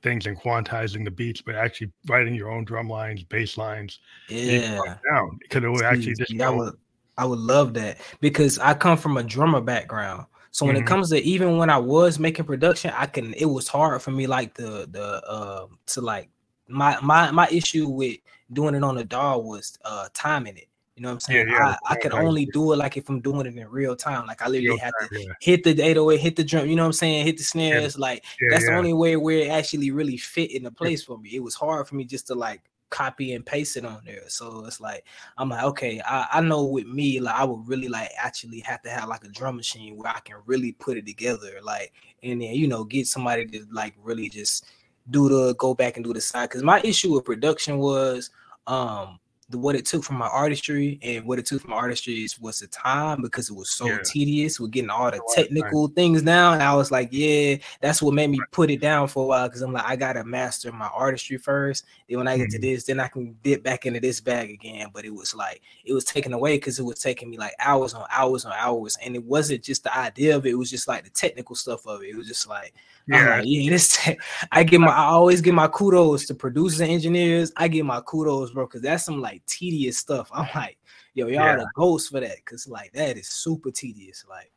[0.03, 4.01] things and quantizing the beats, but actually writing your own drum lines, bass lines.
[4.29, 4.79] Yeah,
[5.11, 6.73] down because it would actually just go,
[7.17, 10.27] I would love that because I come from a drummer background.
[10.51, 10.85] So when mm-hmm.
[10.85, 14.11] it comes to even when I was making production, I can it was hard for
[14.11, 16.29] me like the the uh to like
[16.69, 18.19] my my my issue with
[18.53, 20.69] doing it on the DAW was uh timing it.
[20.95, 21.49] You know what I'm saying?
[21.49, 23.97] Yeah, yeah, I, I can only do it like if I'm doing it in real
[23.97, 24.27] time.
[24.27, 26.93] Like I literally have to hit the 808, hit the drum, you know what I'm
[26.93, 27.27] saying?
[27.27, 27.99] Hit the snares.
[27.99, 31.31] Like that's the only way where it actually really fit in the place for me.
[31.35, 32.62] It was hard for me just to like
[32.95, 34.23] copy and paste it on there.
[34.29, 35.05] So it's like
[35.37, 38.83] I'm like, okay, I, I know with me, like I would really like actually have
[38.83, 41.93] to have like a drum machine where I can really put it together, like
[42.23, 44.67] and then you know get somebody to like really just
[45.11, 46.49] do the go back and do the side.
[46.49, 48.31] Because my issue with production was
[48.69, 49.19] um
[49.51, 52.39] the what it took from my artistry and what it took from my artistry is
[52.39, 53.99] was the time because it was so yeah.
[54.05, 56.61] tedious with getting all the technical things down.
[56.61, 59.63] I was like, yeah, that's what made me put it down for a while because
[59.63, 61.85] I'm like, I gotta master my artistry first.
[62.09, 62.63] Then when I get mm-hmm.
[62.63, 64.89] to this, then I can dip back into this bag again.
[64.93, 67.95] But it was like it was taken away because it was taking me like hours
[67.95, 70.89] on hours on hours, and it wasn't just the idea of it; it was just
[70.89, 72.09] like the technical stuff of it.
[72.09, 72.75] It was just like
[73.07, 73.71] yeah, like, yeah.
[73.71, 74.11] This
[74.53, 77.53] I get my I always give my kudos to producers and engineers.
[77.57, 80.31] I get my kudos, bro, because that's some like tedious stuff.
[80.33, 80.79] I'm like,
[81.13, 81.57] yo, y'all yeah.
[81.57, 84.25] the ghosts for that, because like that is super tedious.
[84.29, 84.51] Like,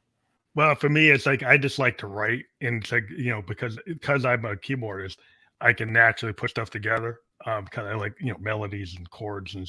[0.56, 3.42] well, for me, it's like I just like to write, and it's like you know
[3.42, 5.18] because because I'm a keyboardist,
[5.60, 7.20] I can naturally put stuff together.
[7.46, 9.68] Um, because I like you know melodies and chords, and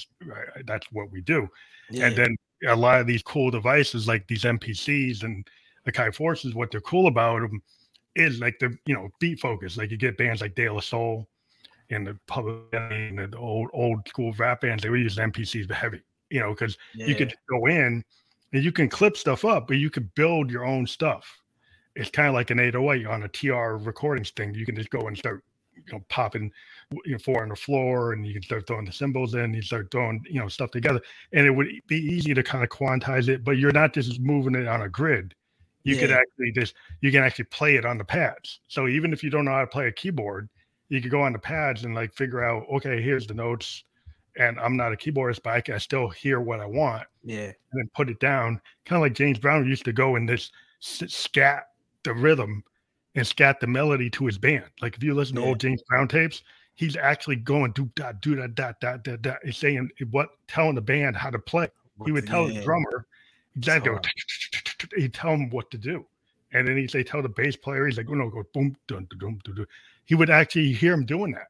[0.64, 1.48] that's what we do.
[1.90, 2.06] Yeah.
[2.06, 5.46] And then a lot of these cool devices, like these MPCs and
[5.84, 7.62] the Akai Forces, what they're cool about them
[8.18, 9.76] is like the you know beat focus.
[9.76, 11.26] Like you get bands like De La Soul
[11.90, 14.82] and the public and the old old school rap bands.
[14.82, 17.06] They would use MPCs but heavy, you know, because yeah.
[17.06, 18.04] you could go in
[18.52, 21.40] and you can clip stuff up, but you could build your own stuff.
[21.94, 24.54] It's kind of like an 808 on a TR recordings thing.
[24.54, 25.42] You can just go and start
[25.86, 26.50] you know popping
[27.04, 29.62] you know four on the floor and you can start throwing the cymbals in you
[29.62, 31.00] start throwing you know stuff together
[31.32, 34.54] and it would be easy to kind of quantize it but you're not just moving
[34.54, 35.34] it on a grid
[35.84, 36.00] you yeah.
[36.00, 38.60] could actually just you can actually play it on the pads.
[38.68, 40.48] So even if you don't know how to play a keyboard,
[40.88, 43.84] you could go on the pads and like figure out, okay, here's the notes.
[44.36, 47.04] And I'm not a keyboardist, but I can still hear what I want.
[47.24, 47.46] Yeah.
[47.46, 48.60] And then put it down.
[48.84, 51.64] Kind of like James Brown used to go and this scat
[52.04, 52.62] the rhythm
[53.16, 54.64] and scat the melody to his band.
[54.80, 55.42] Like if you listen yeah.
[55.42, 56.42] to old James Brown tapes,
[56.74, 59.38] he's actually going do dot do that dot dot dot dot.
[59.44, 61.68] He's saying what telling the band how to play.
[62.04, 62.60] He would tell yeah.
[62.60, 63.06] the drummer
[63.56, 63.92] exactly
[64.96, 66.06] he tell him what to do.
[66.52, 69.06] And then he'd say, tell the bass player, he's like, oh no, go boom, dun,
[69.10, 69.66] dun, dun, dun, dun.
[70.06, 71.48] He would actually hear him doing that.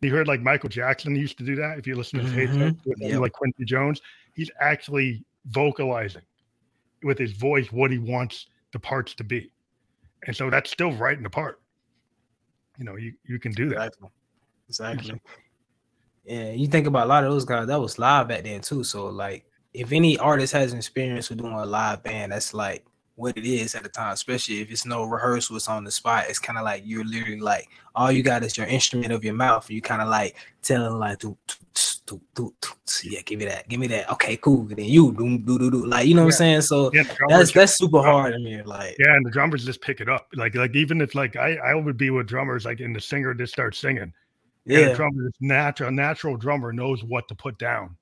[0.00, 1.78] He heard like Michael Jackson used to do that.
[1.78, 2.70] If you listen to mm-hmm.
[2.86, 3.20] with yep.
[3.20, 4.00] like Quincy Jones,
[4.34, 6.22] he's actually vocalizing
[7.02, 9.50] with his voice what he wants the parts to be.
[10.26, 11.60] And so that's still writing the part.
[12.78, 13.92] You know, you, you can do that.
[13.92, 14.08] Exactly.
[14.68, 15.20] Exactly.
[16.24, 18.84] Yeah, you think about a lot of those guys that was live back then too.
[18.84, 19.46] So like
[19.78, 23.76] if any artist has experience with doing a live band, that's like what it is
[23.76, 26.26] at the time, especially if it's no rehearsal, it's on the spot.
[26.28, 29.34] It's kind of like you're literally like all you got is your instrument of your
[29.34, 29.70] mouth.
[29.70, 31.36] You kind of like telling like do,
[32.06, 32.54] do, do,
[33.04, 34.10] yeah, give me that, give me that.
[34.10, 34.62] Okay, cool.
[34.62, 36.62] And then you do do do do like you know what I'm saying.
[36.62, 38.34] So yeah, that's that's super hard.
[38.34, 40.26] I mean, like yeah, and the drummers just pick it up.
[40.34, 43.32] Like like even if like I I would be with drummers like and the singer
[43.32, 44.12] just starts singing.
[44.64, 47.96] Yeah, and the drummer, natural natural drummer knows what to put down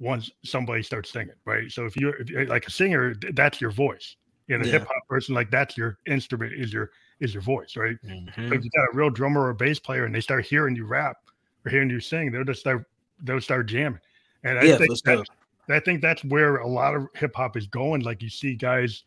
[0.00, 1.70] once somebody starts singing, right?
[1.70, 4.16] So if you're, if you're like a singer, that's your voice.
[4.48, 4.72] And a yeah.
[4.72, 6.90] hip hop person, like that's your instrument, is your
[7.20, 7.96] is your voice, right?
[8.04, 8.48] Mm-hmm.
[8.48, 10.74] So if you got a real drummer or a bass player and they start hearing
[10.74, 11.18] you rap
[11.64, 12.84] or hearing you sing, they'll just start
[13.22, 14.00] they'll start jamming.
[14.42, 15.24] And I yeah, think that,
[15.68, 18.00] I think that's where a lot of hip hop is going.
[18.00, 19.04] Like you see guys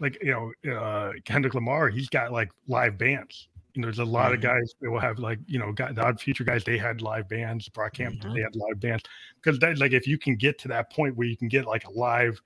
[0.00, 0.30] like you
[0.64, 4.34] know uh Kendrick Lamar, he's got like live bands you know, there's a lot mm-hmm.
[4.34, 7.28] of guys that will have like, you know, the Odd Future guys, they had live
[7.28, 8.34] bands, Brockhampton, mm-hmm.
[8.34, 9.04] they had live bands.
[9.42, 11.90] Because like if you can get to that point where you can get like a
[11.90, 12.40] live,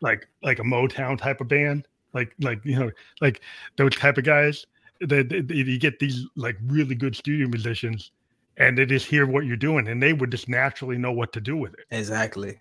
[0.00, 2.90] like like a Motown type of band, like like you know,
[3.20, 3.40] like
[3.76, 4.66] those type of guys,
[5.00, 8.10] that you get these like really good studio musicians
[8.58, 11.40] and they just hear what you're doing and they would just naturally know what to
[11.40, 11.86] do with it.
[11.90, 12.60] Exactly.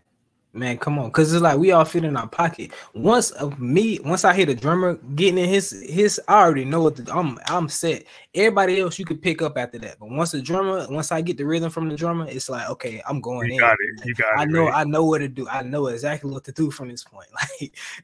[0.52, 2.72] Man, come on, cause it's like we all fit in our pocket.
[2.96, 6.82] Once of me, once I hear the drummer getting in his his, I already know
[6.82, 8.06] what the, I'm I'm set.
[8.34, 11.38] Everybody else you could pick up after that, but once the drummer, once I get
[11.38, 13.60] the rhythm from the drummer, it's like okay, I'm going you in.
[13.60, 14.06] Got it.
[14.08, 14.50] You got I it.
[14.50, 14.74] know right?
[14.74, 15.48] I know what to do.
[15.48, 17.30] I know exactly what to do from this point.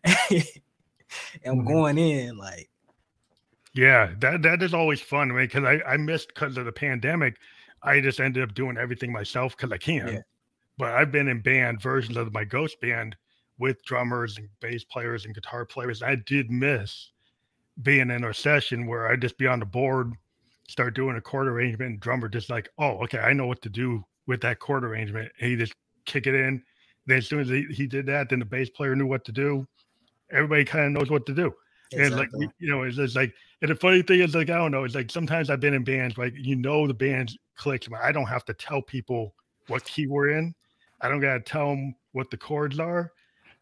[0.05, 0.61] Like,
[1.45, 1.67] I'm mm-hmm.
[1.67, 2.37] going in.
[2.37, 2.69] Like,
[3.73, 5.31] yeah, that that is always fun.
[5.31, 7.37] I mean, because I I missed because of the pandemic.
[7.81, 10.07] I just ended up doing everything myself because I can.
[10.07, 10.21] Yeah
[10.77, 13.15] but I've been in band versions of my ghost band
[13.57, 16.03] with drummers and bass players and guitar players.
[16.03, 17.11] I did miss
[17.81, 20.13] being in a session where I'd just be on the board,
[20.67, 23.69] start doing a chord arrangement, and drummer just like, oh, okay, I know what to
[23.69, 25.31] do with that chord arrangement.
[25.39, 25.73] And he just
[26.05, 26.61] kick it in.
[27.05, 29.31] Then as soon as he, he did that, then the bass player knew what to
[29.31, 29.67] do.
[30.31, 31.53] Everybody kind of knows what to do.
[31.91, 32.05] Exactly.
[32.05, 34.71] And like you know, it's just like and the funny thing is like I don't
[34.71, 38.01] know, it's like sometimes I've been in bands like you know the band clicks, but
[38.01, 39.35] I don't have to tell people
[39.67, 40.53] what key we're in.
[41.01, 43.11] I don't gotta tell them what the chords are.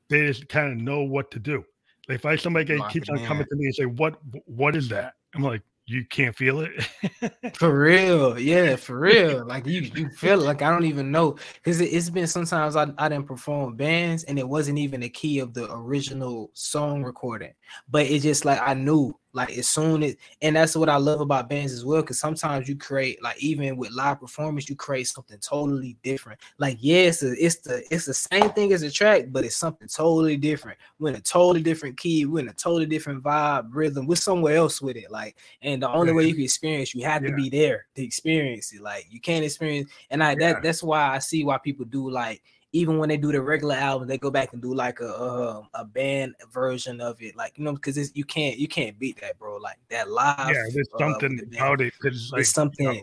[0.09, 1.63] They just kind of know what to do.
[2.07, 4.19] Like if I somebody keeps on coming to me and say, "What?
[4.45, 9.45] What is that?" I'm like, "You can't feel it." for real, yeah, for real.
[9.45, 10.45] Like you, you feel it.
[10.45, 14.25] Like I don't even know because it, has been sometimes I I didn't perform bands
[14.25, 17.53] and it wasn't even the key of the original song recording,
[17.89, 21.19] but it just like I knew Like as soon as, and that's what I love
[21.19, 22.01] about bands as well.
[22.01, 26.39] Because sometimes you create, like even with live performance, you create something totally different.
[26.59, 29.87] Like yes, yeah, it's, the it's the same thing as a track, but it's something
[29.87, 30.77] totally different.
[30.99, 32.25] We're in a totally different key.
[32.25, 34.05] We're in a totally different vibe, rhythm.
[34.05, 35.09] We're somewhere else with it.
[35.09, 37.31] Like, and the only way you can experience, you have yeah.
[37.31, 38.81] to be there to experience it.
[38.81, 40.53] Like you can't experience, and I yeah.
[40.53, 42.41] that that's why I see why people do like
[42.73, 45.69] even when they do the regular album, they go back and do like a a,
[45.75, 49.37] a band version of it, like you know, because you can't you can't beat that,
[49.37, 49.57] bro.
[49.57, 50.49] Like that live.
[50.49, 51.93] Yeah, there's uh, something about it.
[51.99, 52.87] Cause like, something.
[52.87, 53.01] You know,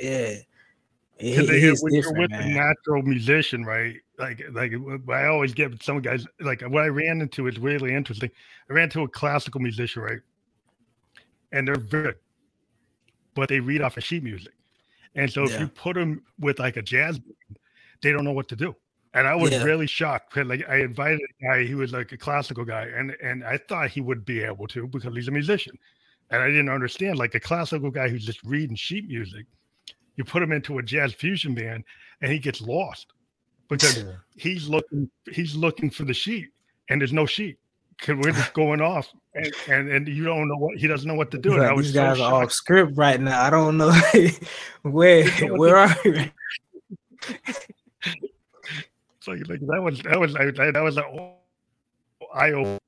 [0.00, 0.36] yeah.
[1.20, 2.50] They, it when you're with man.
[2.50, 3.96] a natural musician, right?
[4.18, 4.72] Like, like
[5.08, 6.26] I always get some guys.
[6.40, 8.30] Like what I ran into is really interesting.
[8.68, 10.20] I ran into a classical musician, right?
[11.52, 12.16] And they're good,
[13.34, 14.54] but they read off of sheet music.
[15.14, 15.54] And so yeah.
[15.54, 17.58] if you put them with like a jazz, band,
[18.02, 18.74] they don't know what to do
[19.14, 19.62] and I was yeah.
[19.62, 20.36] really shocked.
[20.36, 23.90] Like I invited a guy, he was like a classical guy, and and I thought
[23.90, 25.78] he would be able to because he's a musician,
[26.30, 29.46] and I didn't understand like a classical guy who's just reading sheet music.
[30.16, 31.84] You put him into a jazz fusion band,
[32.20, 33.12] and he gets lost
[33.68, 34.04] because
[34.36, 36.48] he's looking he's looking for the sheet,
[36.88, 37.58] and there's no sheet
[37.98, 41.14] because we're just going off, and, and, and you don't know what he doesn't know
[41.14, 41.56] what to do.
[41.58, 43.42] Like, these guys so are off script right now.
[43.42, 43.92] I don't know
[44.82, 46.30] where where are you?
[49.22, 51.04] So like that was that was that was an
[52.34, 52.78] eye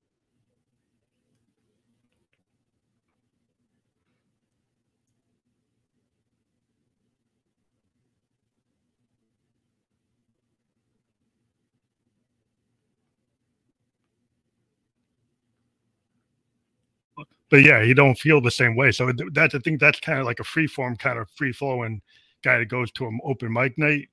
[17.50, 18.90] but yeah, you don't feel the same way.
[18.92, 22.00] So that's I think that's kind of like a free form, kind of free flowing
[22.42, 24.08] guy that goes to an open mic night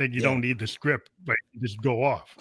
[0.00, 0.28] then you yeah.
[0.28, 2.34] don't need the script, but just go off.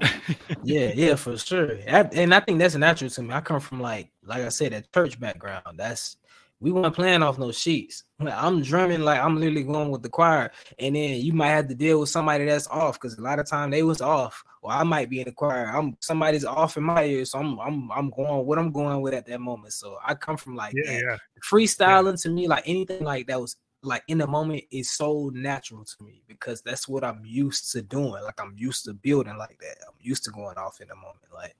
[0.62, 1.78] yeah, yeah, for sure.
[1.86, 3.32] and I think that's natural to me.
[3.32, 5.78] I come from like, like I said, a church background.
[5.78, 6.18] That's
[6.60, 8.04] we weren't playing off no sheets.
[8.20, 11.74] I'm drumming like I'm literally going with the choir, and then you might have to
[11.74, 14.82] deal with somebody that's off because a lot of time they was off, or I
[14.82, 15.64] might be in the choir.
[15.64, 19.14] I'm somebody's off in my ear, so I'm I'm I'm going what I'm going with
[19.14, 19.72] at that moment.
[19.72, 21.16] So I come from like yeah, yeah.
[21.50, 22.16] freestyling yeah.
[22.22, 26.04] to me, like anything like that was like in the moment is so natural to
[26.04, 28.10] me because that's what I'm used to doing.
[28.10, 29.76] Like I'm used to building like that.
[29.86, 31.32] I'm used to going off in the moment.
[31.32, 31.56] Like,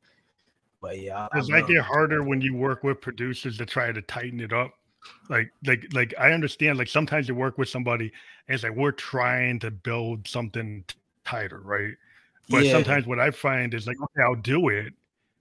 [0.81, 4.41] but yeah, does that get harder when you work with producers to try to tighten
[4.41, 4.73] it up?
[5.29, 6.79] Like, like, like I understand.
[6.79, 8.13] Like sometimes you work with somebody
[8.49, 10.85] and it's like we're trying to build something
[11.25, 11.95] tighter, right?
[12.49, 12.73] But yeah.
[12.73, 14.93] sometimes what I find is like, okay, I'll do it,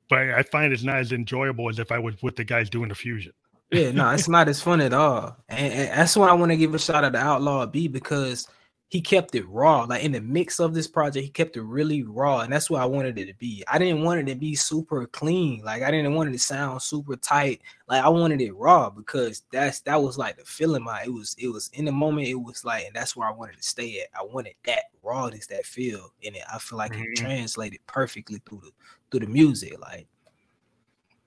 [0.09, 2.89] but I find it's not as enjoyable as if I was with the guys doing
[2.89, 3.34] the fusion
[3.72, 5.38] yeah, no, it's not as fun at all.
[5.49, 8.47] And, and that's why I want to give a shout out to Outlaw B because
[8.89, 9.84] he kept it raw.
[9.84, 12.82] Like in the mix of this project, he kept it really raw, and that's what
[12.82, 13.63] I wanted it to be.
[13.68, 15.61] I didn't want it to be super clean.
[15.63, 17.61] Like I didn't want it to sound super tight.
[17.89, 20.84] Like I wanted it raw because that's that was like the feeling.
[20.84, 22.28] My it was it was in the moment.
[22.28, 24.07] It was like, and that's where I wanted to stay at.
[24.18, 26.43] I wanted that rawness, that feel in it.
[26.51, 27.03] I feel like mm-hmm.
[27.03, 28.72] it translated perfectly through the
[29.11, 29.78] through the music.
[29.82, 30.07] Like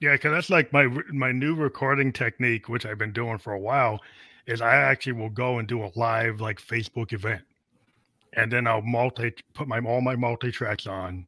[0.00, 3.58] yeah, because that's like my my new recording technique, which I've been doing for a
[3.58, 4.00] while,
[4.46, 7.42] is I actually will go and do a live like Facebook event,
[8.32, 11.26] and then I'll multi put my all my multi tracks on,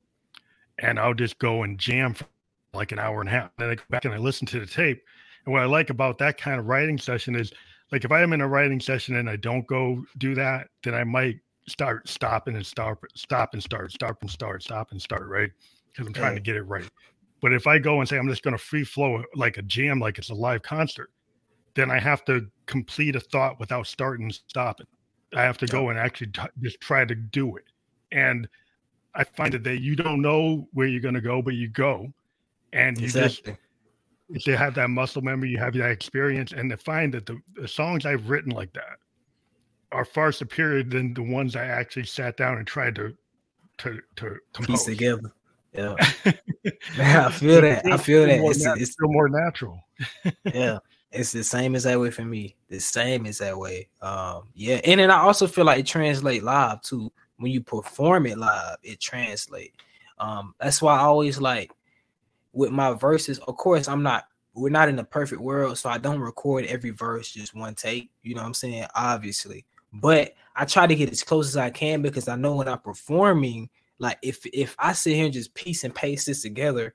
[0.79, 2.27] and I'll just go and jam for
[2.75, 3.51] like an hour and a half.
[3.59, 5.03] Then I go back and I listen to the tape.
[5.45, 7.53] And what I like about that kind of writing session is
[7.91, 10.95] like if I am in a writing session and I don't go do that, then
[10.95, 11.37] I might
[11.69, 15.51] start stopping and start, stop and start, stop and start, stop and start, right?
[15.93, 16.89] Because I'm trying to get it right.
[17.43, 19.99] But if I go and say I'm just going to free flow like a jam,
[19.99, 21.11] like it's a live concert,
[21.75, 24.87] then I have to complete a thought without starting and stopping.
[25.35, 27.65] I have to go and actually t- just try to do it.
[28.13, 28.49] And
[29.15, 32.13] I find that you don't know where you're going to go, but you go,
[32.73, 33.53] and you exactly.
[33.53, 33.59] just
[34.31, 37.39] if you have that muscle memory, you have that experience, and to find that the,
[37.55, 38.99] the songs I've written like that
[39.91, 43.15] are far superior than the ones I actually sat down and tried to
[43.79, 44.85] to to compose.
[44.85, 45.33] piece together.
[45.73, 45.95] Yeah.
[46.99, 47.83] I feel that.
[47.87, 48.41] I feel that.
[48.41, 49.85] It's, nat- it's still more natural.
[50.45, 50.79] yeah.
[51.15, 52.57] It's the same as that way for me.
[52.71, 53.87] The same as that way.
[54.01, 54.81] Um, yeah.
[54.83, 57.13] And then I also feel like it translate live too.
[57.37, 59.75] When you perform it live, it translate.
[60.19, 61.71] Um, that's why I always like
[62.55, 65.99] with my verses, of course, I'm not we're not in the perfect world, so I
[65.99, 68.11] don't record every verse just one take.
[68.23, 68.87] You know what I'm saying?
[68.95, 69.65] Obviously.
[69.93, 72.79] But I try to get as close as I can because I know when I'm
[72.79, 73.69] performing,
[74.03, 76.93] like if if I sit here and just piece and paste this together,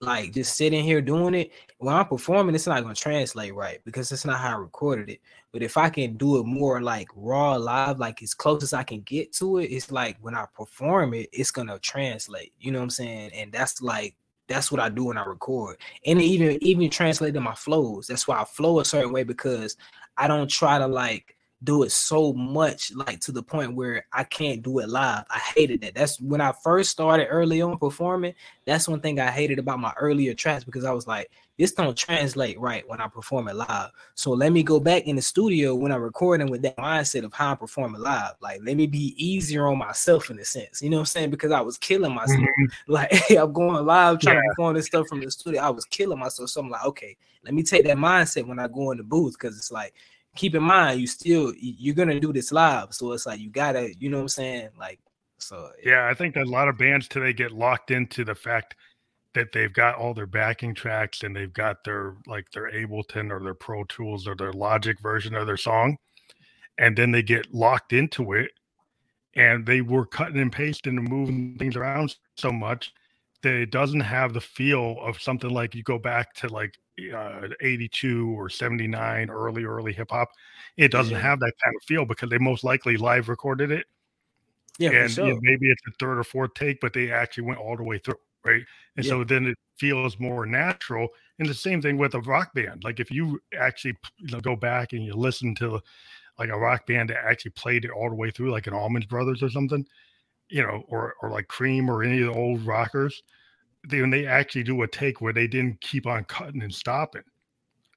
[0.00, 4.10] like just sitting here doing it, when I'm performing, it's not gonna translate right because
[4.10, 5.20] it's not how I recorded it.
[5.52, 8.82] But if I can do it more like raw live, like as close as I
[8.82, 12.52] can get to it, it's like when I perform it, it's gonna translate.
[12.58, 13.30] You know what I'm saying?
[13.32, 14.16] And that's like
[14.48, 15.76] that's what I do when I record.
[16.04, 18.08] And even even translating my flows.
[18.08, 19.76] That's why I flow a certain way because
[20.16, 24.24] I don't try to like do it so much like to the point where I
[24.24, 25.24] can't do it live.
[25.30, 25.94] I hated that.
[25.94, 28.34] That's when I first started early on performing.
[28.64, 31.94] That's one thing I hated about my earlier tracks because I was like, this don't
[31.94, 33.90] translate right when I perform it live.
[34.14, 37.34] So let me go back in the studio when I'm recording with that mindset of
[37.34, 38.32] how I'm performing live.
[38.40, 40.80] Like let me be easier on myself in a sense.
[40.80, 41.30] You know what I'm saying?
[41.30, 42.40] Because I was killing myself.
[42.40, 42.64] Mm-hmm.
[42.86, 44.42] Like hey, I'm going live trying yeah.
[44.42, 45.60] to perform this stuff from the studio.
[45.60, 46.48] I was killing myself.
[46.48, 49.34] So I'm like, okay, let me take that mindset when I go in the booth
[49.34, 49.92] because it's like
[50.36, 52.92] keep in mind you still you're gonna do this live.
[52.92, 54.68] So it's like you gotta you know what i'm saying?
[54.78, 55.00] Like
[55.38, 56.08] so yeah.
[56.08, 58.74] I think a lot of bands today get locked into the fact
[59.34, 63.42] that they've got all their backing tracks and they've got their like their ableton or
[63.42, 65.96] their pro tools or their logic version of their song
[66.78, 68.50] and then they get locked into it
[69.34, 72.92] and they were cutting and pasting and moving things around so much
[73.42, 76.74] that it doesn't have the feel of something like you go back to like
[77.14, 80.30] uh, 82 or 79 early early hip hop
[80.76, 81.20] it doesn't yeah.
[81.20, 83.86] have that kind of feel because they most likely live recorded it
[84.78, 85.26] yeah and sure.
[85.26, 87.82] you know, maybe it's a third or fourth take but they actually went all the
[87.82, 88.62] way through right
[88.96, 89.10] and yeah.
[89.10, 93.00] so then it feels more natural and the same thing with a rock band like
[93.00, 95.80] if you actually you know, go back and you listen to
[96.38, 99.04] like a rock band that actually played it all the way through like an Allman
[99.08, 99.86] Brothers or something
[100.50, 103.22] you know or or like cream or any of the old rockers
[103.88, 107.22] they, when they actually do a take where they didn't keep on cutting and stopping,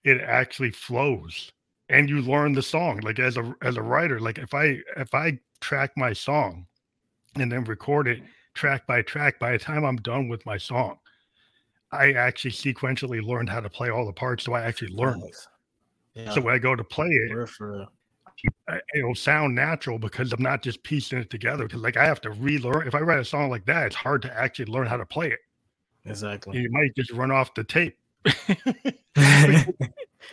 [0.03, 1.51] it actually flows
[1.89, 2.99] and you learn the song.
[3.01, 6.65] Like as a as a writer, like if I if I track my song
[7.35, 8.21] and then record it
[8.53, 10.97] track by track, by the time I'm done with my song,
[11.91, 14.43] I actually sequentially learned how to play all the parts.
[14.43, 15.21] So I actually learned.
[15.21, 15.47] Nice.
[16.15, 16.31] Yeah.
[16.31, 17.49] So when I go to play it,
[18.95, 21.65] it'll sound natural because I'm not just piecing it together.
[21.65, 22.87] Because like I have to relearn.
[22.87, 25.29] If I write a song like that, it's hard to actually learn how to play
[25.29, 25.39] it.
[26.05, 26.59] Exactly.
[26.59, 27.97] You might just run off the tape.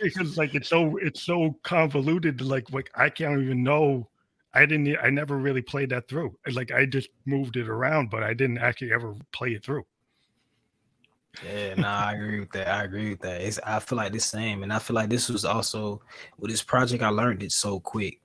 [0.01, 4.09] because like it's so it's so convoluted like like I can't even know
[4.53, 6.35] I didn't I never really played that through.
[6.51, 9.85] Like I just moved it around, but I didn't actually ever play it through.
[11.45, 12.67] Yeah, no, nah, I agree with that.
[12.67, 13.41] I agree with that.
[13.41, 16.01] It's I feel like the same, and I feel like this was also
[16.37, 17.03] with this project.
[17.03, 18.20] I learned it so quick.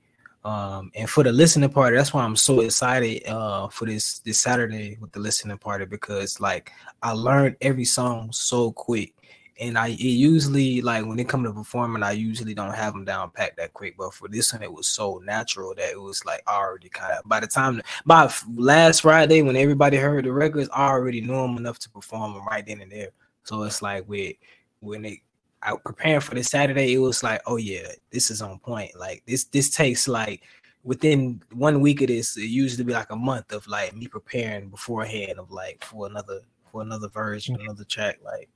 [0.46, 4.38] Um, and for the listening party, that's why I'm so excited uh, for this this
[4.38, 6.70] Saturday with the listening party because like
[7.02, 9.12] I learned every song so quick,
[9.58, 13.32] and I usually like when it come to performing, I usually don't have them down
[13.32, 13.96] packed that quick.
[13.98, 17.28] But for this one, it was so natural that it was like already kind of
[17.28, 21.56] by the time by last Friday when everybody heard the records, I already knew them
[21.56, 23.10] enough to perform them right then and there.
[23.42, 24.36] So it's like with
[24.78, 25.18] when it
[25.66, 28.98] out preparing for this Saturday, it was like, oh yeah, this is on point.
[28.98, 30.42] Like this, this takes like
[30.84, 34.70] within one week of this, it usually be like a month of like me preparing
[34.70, 36.40] beforehand of like for another
[36.70, 37.64] for another version, mm-hmm.
[37.64, 38.18] another track.
[38.24, 38.48] Like,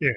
[0.00, 0.10] yeah,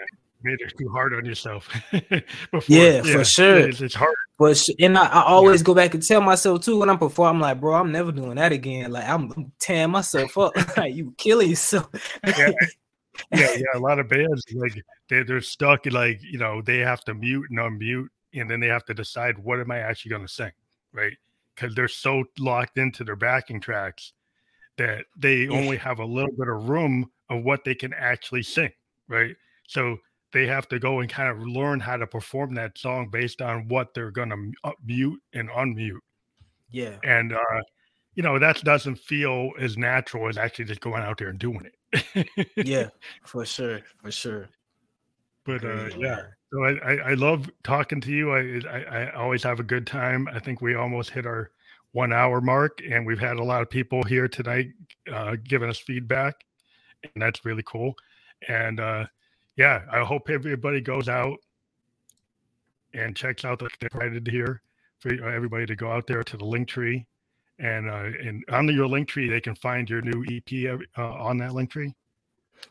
[0.44, 1.68] made it too hard on yourself.
[1.92, 3.58] before, yeah, yeah, for sure.
[3.58, 4.16] It's, it's hard.
[4.38, 5.66] But and I, I always yeah.
[5.66, 8.36] go back and tell myself too when I'm performing, I'm like, bro, I'm never doing
[8.36, 8.92] that again.
[8.92, 10.54] Like I'm, I'm tearing myself up.
[10.78, 11.90] like you killing yourself.
[12.26, 12.52] yeah,
[13.34, 13.64] yeah, yeah.
[13.76, 14.74] A lot of bands like
[15.10, 18.68] they they're stuck like you know they have to mute and unmute, and then they
[18.68, 20.52] have to decide what am I actually going to sing,
[20.94, 21.18] right?
[21.56, 24.14] Because they're so locked into their backing tracks
[24.78, 28.72] that they only have a little bit of room of what they can actually sing,
[29.08, 29.36] right?
[29.68, 29.98] So
[30.34, 33.68] they have to go and kind of learn how to perform that song based on
[33.68, 36.00] what they're going to mute and unmute.
[36.70, 37.62] Yeah, and uh,
[38.16, 41.66] you know that doesn't feel as natural as actually just going out there and doing
[41.66, 41.77] it
[42.56, 42.90] yeah,
[43.24, 44.50] for sure, for sure.
[45.46, 48.32] But uh, yeah, so I, I, I love talking to you.
[48.32, 50.28] I, I I always have a good time.
[50.34, 51.52] I think we almost hit our
[51.94, 54.70] one hour mark, and we've had a lot of people here tonight
[55.12, 56.36] uh, giving us feedback,
[57.04, 57.96] and that's really cool.
[58.48, 59.06] And uh,
[59.56, 61.38] yeah, I hope everybody goes out
[62.94, 64.62] and checks out the provided here
[65.00, 67.06] for everybody to go out there to the link tree
[67.60, 71.38] and uh, and on your link tree they can find your new EP uh, on
[71.38, 71.94] that link tree.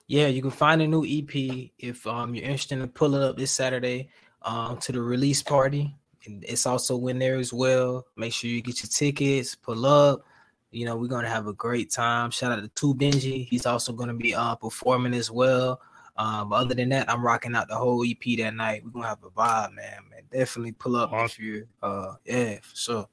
[0.08, 3.52] Yeah, you can find a new EP if um, you're interested in pulling up this
[3.52, 4.10] Saturday
[4.42, 5.94] um, to the release party.
[6.26, 8.06] And it's also in there as well.
[8.16, 10.24] Make sure you get your tickets, pull up.
[10.72, 12.30] You know, we're gonna have a great time.
[12.30, 13.46] Shout out to Two Benji.
[13.48, 15.80] He's also gonna be uh, performing as well.
[16.18, 18.82] Um, other than that, I'm rocking out the whole EP that night.
[18.84, 20.00] We're gonna have a vibe, man.
[20.10, 21.24] Man, definitely pull up awesome.
[21.24, 23.08] if you uh yeah, for sure.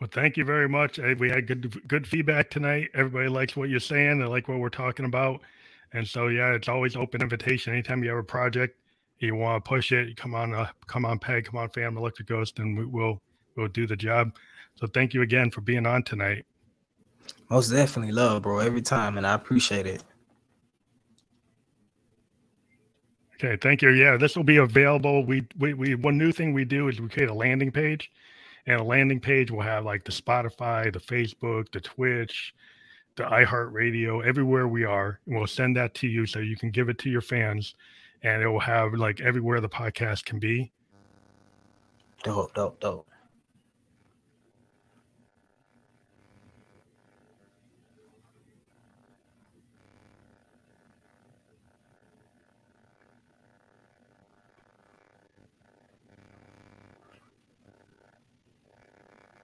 [0.00, 0.98] Well, thank you very much.
[0.98, 2.90] We had good good feedback tonight.
[2.94, 4.20] Everybody likes what you're saying.
[4.20, 5.40] They like what we're talking about.
[5.92, 7.72] And so, yeah, it's always open invitation.
[7.72, 8.78] Anytime you have a project,
[9.18, 12.28] you want to push it, come on, uh, come on, Peg, come on, Phantom Electric
[12.28, 13.20] Ghost, and we, will
[13.56, 14.36] we'll do the job.
[14.76, 16.44] So, thank you again for being on tonight.
[17.50, 20.04] Most definitely love, bro, every time, and I appreciate it.
[23.34, 23.90] Okay, thank you.
[23.90, 25.24] Yeah, this will be available.
[25.24, 28.10] We, we we one new thing we do is we create a landing page,
[28.68, 32.54] and a landing page will have like the Spotify, the Facebook, the Twitch,
[33.16, 36.90] the iHeartRadio, everywhere we are, and we'll send that to you so you can give
[36.90, 37.74] it to your fans,
[38.22, 40.70] and it will have like everywhere the podcast can be.
[42.22, 43.08] Dope, dope, dope.